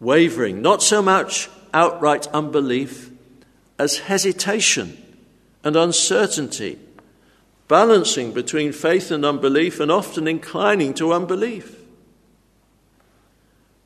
Wavering, 0.00 0.62
not 0.62 0.82
so 0.82 1.02
much 1.02 1.48
outright 1.74 2.26
unbelief 2.28 3.10
as 3.78 3.98
hesitation 3.98 4.96
and 5.64 5.76
uncertainty 5.76 6.78
balancing 7.68 8.32
between 8.32 8.72
faith 8.72 9.10
and 9.10 9.24
unbelief, 9.24 9.78
and 9.78 9.92
often 9.92 10.26
inclining 10.26 10.94
to 10.94 11.12
unbelief. 11.12 11.78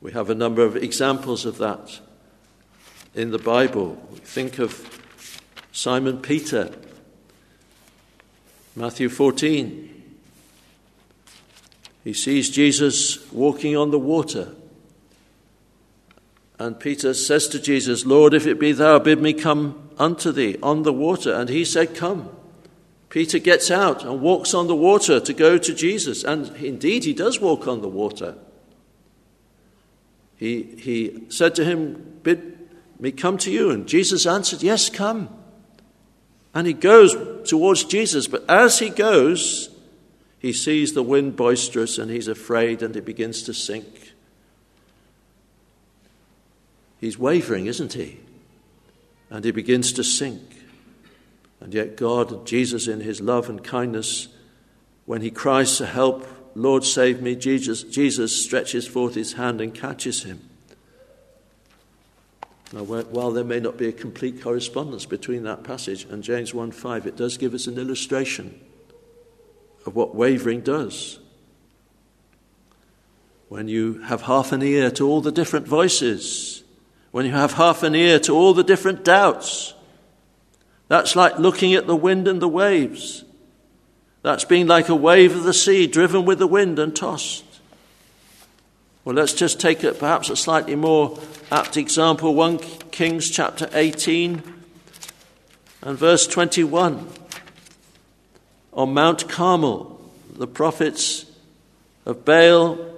We 0.01 0.13
have 0.13 0.29
a 0.29 0.35
number 0.35 0.63
of 0.63 0.77
examples 0.77 1.45
of 1.45 1.57
that 1.59 1.99
in 3.13 3.31
the 3.31 3.37
Bible. 3.37 4.01
We 4.11 4.19
think 4.19 4.57
of 4.57 5.01
Simon 5.71 6.21
Peter, 6.21 6.73
Matthew 8.75 9.09
14. 9.09 9.89
He 12.03 12.13
sees 12.13 12.49
Jesus 12.49 13.31
walking 13.31 13.77
on 13.77 13.91
the 13.91 13.99
water. 13.99 14.55
And 16.59 16.79
Peter 16.79 17.13
says 17.13 17.47
to 17.49 17.59
Jesus, 17.59 18.05
Lord, 18.05 18.33
if 18.33 18.45
it 18.45 18.59
be 18.59 18.71
thou, 18.71 18.99
bid 18.99 19.21
me 19.21 19.33
come 19.33 19.89
unto 19.97 20.31
thee 20.31 20.57
on 20.61 20.83
the 20.83 20.93
water. 20.93 21.33
And 21.33 21.49
he 21.49 21.65
said, 21.65 21.95
Come. 21.95 22.29
Peter 23.09 23.37
gets 23.37 23.69
out 23.69 24.03
and 24.03 24.21
walks 24.21 24.55
on 24.55 24.67
the 24.67 24.75
water 24.75 25.19
to 25.19 25.33
go 25.33 25.57
to 25.57 25.73
Jesus. 25.73 26.23
And 26.23 26.55
indeed, 26.55 27.03
he 27.03 27.13
does 27.13 27.39
walk 27.39 27.67
on 27.67 27.81
the 27.81 27.87
water. 27.87 28.35
He, 30.35 30.63
he 30.63 31.25
said 31.29 31.53
to 31.55 31.65
him, 31.65 32.19
Bid 32.23 32.57
me 32.99 33.11
come 33.11 33.37
to 33.39 33.51
you. 33.51 33.69
And 33.69 33.87
Jesus 33.87 34.25
answered, 34.25 34.63
Yes, 34.63 34.89
come. 34.89 35.29
And 36.53 36.67
he 36.67 36.73
goes 36.73 37.15
towards 37.47 37.83
Jesus. 37.83 38.27
But 38.27 38.45
as 38.49 38.79
he 38.79 38.89
goes, 38.89 39.69
he 40.39 40.53
sees 40.53 40.93
the 40.93 41.03
wind 41.03 41.35
boisterous 41.35 41.97
and 41.97 42.11
he's 42.11 42.27
afraid 42.27 42.81
and 42.81 42.93
he 42.93 43.01
begins 43.01 43.43
to 43.43 43.53
sink. 43.53 44.12
He's 47.03 47.19
wavering, 47.19 47.65
isn't 47.65 47.91
he? 47.91 48.17
And 49.29 49.43
he 49.43 49.51
begins 49.51 49.91
to 49.91 50.05
sink. 50.05 50.55
And 51.59 51.73
yet, 51.73 51.97
God, 51.97 52.47
Jesus, 52.47 52.87
in 52.87 53.01
his 53.01 53.19
love 53.19 53.49
and 53.49 53.61
kindness, 53.61 54.29
when 55.03 55.21
he 55.21 55.29
cries 55.29 55.77
for 55.77 55.85
help, 55.85 56.25
Lord, 56.55 56.85
save 56.85 57.21
me, 57.21 57.35
Jesus, 57.35 57.83
Jesus 57.83 58.45
stretches 58.45 58.87
forth 58.87 59.15
his 59.15 59.33
hand 59.33 59.59
and 59.59 59.73
catches 59.73 60.23
him. 60.23 60.47
Now, 62.71 62.83
while 62.83 63.31
there 63.31 63.43
may 63.43 63.59
not 63.59 63.75
be 63.75 63.89
a 63.89 63.91
complete 63.91 64.41
correspondence 64.41 65.05
between 65.05 65.43
that 65.43 65.65
passage 65.65 66.05
and 66.05 66.23
James 66.23 66.53
1 66.53 66.71
5, 66.71 67.05
it 67.05 67.17
does 67.17 67.35
give 67.35 67.53
us 67.53 67.67
an 67.67 67.77
illustration 67.77 68.61
of 69.85 69.93
what 69.93 70.15
wavering 70.15 70.61
does. 70.61 71.19
When 73.49 73.67
you 73.67 74.03
have 74.03 74.21
half 74.21 74.53
an 74.53 74.61
ear 74.61 74.89
to 74.91 75.05
all 75.05 75.19
the 75.19 75.33
different 75.33 75.67
voices, 75.67 76.62
when 77.13 77.27
you 77.27 77.31
have 77.31 77.53
half 77.53 77.83
an 77.83 77.93
ear 77.93 78.17
to 78.17 78.33
all 78.33 78.55
the 78.55 78.63
different 78.63 79.05
doubts, 79.05 79.75
that's 80.87 81.15
like 81.15 81.37
looking 81.37 81.75
at 81.75 81.85
the 81.85 81.95
wind 81.95 82.27
and 82.27 82.41
the 82.41 82.47
waves. 82.47 83.23
That's 84.23 84.45
being 84.45 84.65
like 84.65 84.89
a 84.89 84.95
wave 84.95 85.35
of 85.35 85.43
the 85.43 85.53
sea 85.53 85.85
driven 85.85 86.25
with 86.25 86.39
the 86.39 86.47
wind 86.47 86.79
and 86.79 86.95
tossed. 86.95 87.45
Well, 89.05 89.13
let's 89.13 89.33
just 89.33 89.59
take 89.59 89.81
perhaps 89.99 90.31
a 90.31 90.35
slightly 90.35 90.75
more 90.75 91.19
apt 91.51 91.77
example 91.77 92.33
1 92.33 92.57
Kings 92.89 93.29
chapter 93.29 93.69
18 93.73 94.41
and 95.83 95.95
verse 95.95 96.25
21. 96.25 97.07
On 98.73 98.91
Mount 98.91 99.29
Carmel, 99.29 100.01
the 100.35 100.47
prophets 100.47 101.25
of 102.07 102.25
Baal 102.25 102.92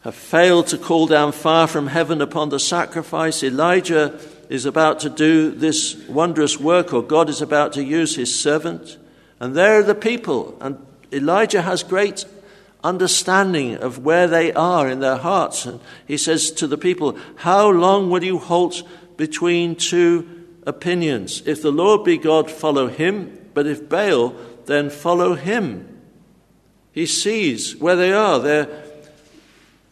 have 0.00 0.14
failed 0.14 0.68
to 0.68 0.78
call 0.78 1.06
down 1.06 1.32
fire 1.32 1.66
from 1.66 1.88
heaven 1.88 2.22
upon 2.22 2.50
the 2.50 2.60
sacrifice. 2.60 3.42
Elijah 3.42 4.18
is 4.48 4.64
about 4.64 5.00
to 5.00 5.10
do 5.10 5.50
this 5.50 5.96
wondrous 6.08 6.58
work, 6.58 6.92
or 6.92 7.02
God 7.02 7.28
is 7.28 7.42
about 7.42 7.72
to 7.74 7.84
use 7.84 8.16
his 8.16 8.38
servant. 8.38 8.96
And 9.40 9.54
there 9.54 9.78
are 9.78 9.82
the 9.82 9.94
people, 9.94 10.56
and 10.60 10.84
Elijah 11.12 11.62
has 11.62 11.82
great 11.82 12.24
understanding 12.82 13.76
of 13.76 14.04
where 14.04 14.26
they 14.26 14.52
are 14.52 14.88
in 14.88 15.00
their 15.00 15.16
hearts. 15.16 15.66
And 15.66 15.80
he 16.06 16.16
says 16.16 16.50
to 16.52 16.66
the 16.66 16.78
people, 16.78 17.18
How 17.36 17.68
long 17.68 18.10
will 18.10 18.24
you 18.24 18.38
halt 18.38 18.82
between 19.16 19.74
two 19.74 20.46
opinions? 20.66 21.42
If 21.44 21.62
the 21.62 21.72
Lord 21.72 22.04
be 22.04 22.18
God, 22.18 22.50
follow 22.50 22.88
him, 22.88 23.50
but 23.52 23.66
if 23.66 23.88
Baal, 23.88 24.34
then 24.66 24.90
follow 24.90 25.34
him. 25.34 26.00
He 26.92 27.06
sees 27.06 27.76
where 27.76 27.96
they 27.96 28.12
are. 28.12 28.38
They're, 28.38 28.66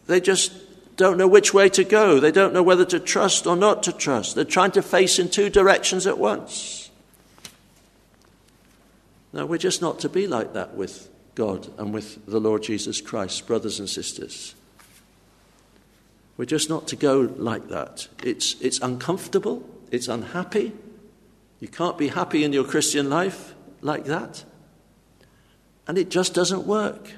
they 0.06 0.20
just 0.20 0.52
don't 0.96 1.18
know 1.18 1.28
which 1.28 1.52
way 1.52 1.68
to 1.70 1.84
go. 1.84 2.18
They 2.20 2.32
don't 2.32 2.54
know 2.54 2.62
whether 2.62 2.84
to 2.86 3.00
trust 3.00 3.46
or 3.46 3.56
not 3.56 3.82
to 3.84 3.92
trust. 3.92 4.34
They're 4.34 4.44
trying 4.44 4.72
to 4.72 4.82
face 4.82 5.18
in 5.18 5.28
two 5.28 5.50
directions 5.50 6.06
at 6.06 6.18
once. 6.18 6.90
No, 9.32 9.44
we're 9.44 9.58
just 9.58 9.82
not 9.82 9.98
to 10.00 10.08
be 10.08 10.26
like 10.26 10.54
that 10.54 10.74
with 10.74 11.10
God 11.34 11.68
and 11.78 11.92
with 11.92 12.24
the 12.26 12.40
Lord 12.40 12.62
Jesus 12.62 13.00
Christ, 13.02 13.46
brothers 13.46 13.78
and 13.78 13.88
sisters. 13.88 14.54
We're 16.36 16.46
just 16.46 16.70
not 16.70 16.88
to 16.88 16.96
go 16.96 17.20
like 17.36 17.68
that. 17.68 18.08
It's, 18.22 18.60
it's 18.60 18.80
uncomfortable, 18.80 19.68
it's 19.90 20.08
unhappy. 20.08 20.72
You 21.60 21.68
can't 21.68 21.96
be 21.96 22.08
happy 22.08 22.44
in 22.44 22.52
your 22.52 22.64
Christian 22.64 23.08
life 23.08 23.54
like 23.80 24.04
that. 24.04 24.44
And 25.86 25.96
it 25.96 26.10
just 26.10 26.34
doesn't 26.34 26.66
work. 26.66 27.12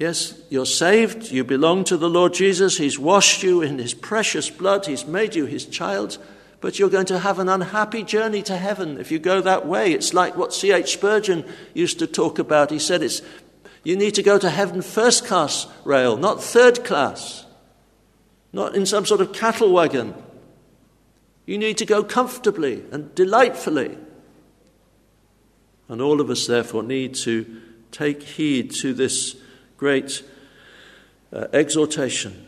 Yes, 0.00 0.32
you're 0.48 0.64
saved, 0.64 1.30
you 1.30 1.44
belong 1.44 1.84
to 1.84 1.98
the 1.98 2.08
Lord 2.08 2.32
Jesus, 2.32 2.78
He's 2.78 2.98
washed 2.98 3.42
you 3.42 3.60
in 3.60 3.76
His 3.76 3.92
precious 3.92 4.48
blood, 4.48 4.86
He's 4.86 5.04
made 5.04 5.34
you 5.34 5.44
His 5.44 5.66
child, 5.66 6.16
but 6.62 6.78
you're 6.78 6.88
going 6.88 7.04
to 7.04 7.18
have 7.18 7.38
an 7.38 7.50
unhappy 7.50 8.02
journey 8.02 8.40
to 8.44 8.56
heaven 8.56 8.96
if 8.96 9.12
you 9.12 9.18
go 9.18 9.42
that 9.42 9.66
way. 9.66 9.92
It's 9.92 10.14
like 10.14 10.38
what 10.38 10.54
C.H. 10.54 10.94
Spurgeon 10.94 11.44
used 11.74 11.98
to 11.98 12.06
talk 12.06 12.38
about. 12.38 12.70
He 12.70 12.78
said 12.78 13.02
it's 13.02 13.20
you 13.84 13.94
need 13.94 14.14
to 14.14 14.22
go 14.22 14.38
to 14.38 14.48
heaven 14.48 14.80
first 14.80 15.26
class 15.26 15.66
rail, 15.84 16.16
not 16.16 16.42
third 16.42 16.82
class, 16.82 17.44
not 18.54 18.74
in 18.74 18.86
some 18.86 19.04
sort 19.04 19.20
of 19.20 19.34
cattle 19.34 19.70
wagon. 19.70 20.14
You 21.44 21.58
need 21.58 21.76
to 21.76 21.84
go 21.84 22.02
comfortably 22.02 22.84
and 22.90 23.14
delightfully. 23.14 23.98
And 25.88 26.00
all 26.00 26.22
of 26.22 26.30
us, 26.30 26.46
therefore, 26.46 26.84
need 26.84 27.16
to 27.16 27.60
take 27.90 28.22
heed 28.22 28.70
to 28.76 28.94
this 28.94 29.36
great 29.80 30.22
uh, 31.32 31.46
exhortation. 31.54 32.46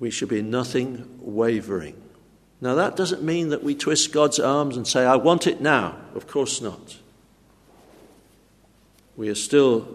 We 0.00 0.10
should 0.10 0.28
be 0.28 0.42
nothing 0.42 1.20
wavering. 1.20 2.02
Now, 2.60 2.74
that 2.74 2.96
doesn't 2.96 3.22
mean 3.22 3.50
that 3.50 3.62
we 3.62 3.76
twist 3.76 4.12
God's 4.12 4.40
arms 4.40 4.76
and 4.76 4.88
say, 4.88 5.04
I 5.04 5.14
want 5.14 5.46
it 5.46 5.60
now. 5.60 5.96
Of 6.16 6.26
course 6.26 6.60
not. 6.60 6.98
We 9.16 9.28
are 9.28 9.36
still 9.36 9.86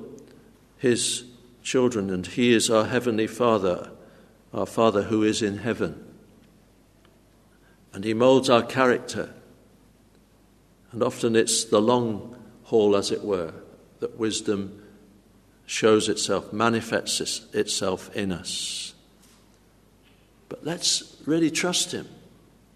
His 0.78 1.26
children, 1.64 2.10
and 2.10 2.26
He 2.26 2.54
is 2.54 2.70
our 2.70 2.86
Heavenly 2.86 3.28
Father, 3.28 3.92
our 4.54 4.66
Father 4.66 5.04
who 5.04 5.24
is 5.24 5.42
in 5.42 5.58
heaven. 5.58 6.02
And 7.92 8.06
He 8.06 8.14
molds 8.14 8.50
our 8.50 8.64
character. 8.64 9.34
And 10.94 11.04
often 11.04 11.36
it's 11.36 11.66
the 11.66 11.82
long 11.82 12.38
haul, 12.64 12.96
as 12.96 13.12
it 13.12 13.22
were, 13.22 13.54
that 14.00 14.18
wisdom 14.18 14.81
shows 15.72 16.10
itself, 16.10 16.52
manifests 16.52 17.46
itself 17.54 18.14
in 18.14 18.30
us. 18.34 18.94
But 20.50 20.66
let's 20.66 21.16
really 21.26 21.50
trust 21.50 21.94
Him. 21.94 22.10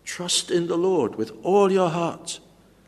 Trust 0.05 0.49
in 0.49 0.67
the 0.67 0.77
Lord 0.77 1.15
with 1.15 1.33
all 1.43 1.69
your 1.69 1.89
heart. 1.89 2.39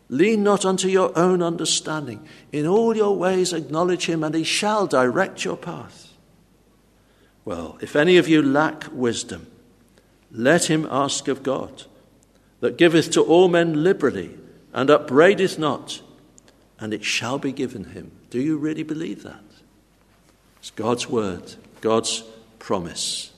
Lean 0.07 0.43
not 0.43 0.63
unto 0.63 0.87
your 0.87 1.11
own 1.19 1.43
understanding. 1.43 2.25
In 2.53 2.65
all 2.65 2.95
your 2.95 3.17
ways 3.17 3.51
acknowledge 3.51 4.05
him, 4.05 4.23
and 4.23 4.33
he 4.33 4.45
shall 4.45 4.87
direct 4.87 5.43
your 5.43 5.57
path. 5.57 6.13
Well, 7.43 7.77
if 7.81 7.93
any 7.93 8.15
of 8.15 8.29
you 8.29 8.41
lack 8.41 8.85
wisdom, 8.93 9.47
let 10.31 10.69
him 10.69 10.87
ask 10.89 11.27
of 11.27 11.43
God, 11.43 11.83
that 12.61 12.77
giveth 12.77 13.11
to 13.11 13.21
all 13.21 13.49
men 13.49 13.83
liberally, 13.83 14.37
and 14.71 14.89
upbraideth 14.89 15.59
not, 15.59 16.01
and 16.79 16.93
it 16.93 17.03
shall 17.03 17.39
be 17.39 17.51
given 17.51 17.85
him. 17.85 18.11
Do 18.29 18.39
you 18.39 18.57
really 18.57 18.83
believe 18.83 19.23
that? 19.23 19.46
It's 20.67 20.75
God's 20.75 21.09
word, 21.09 21.55
God's 21.79 22.25
promise. 22.59 23.31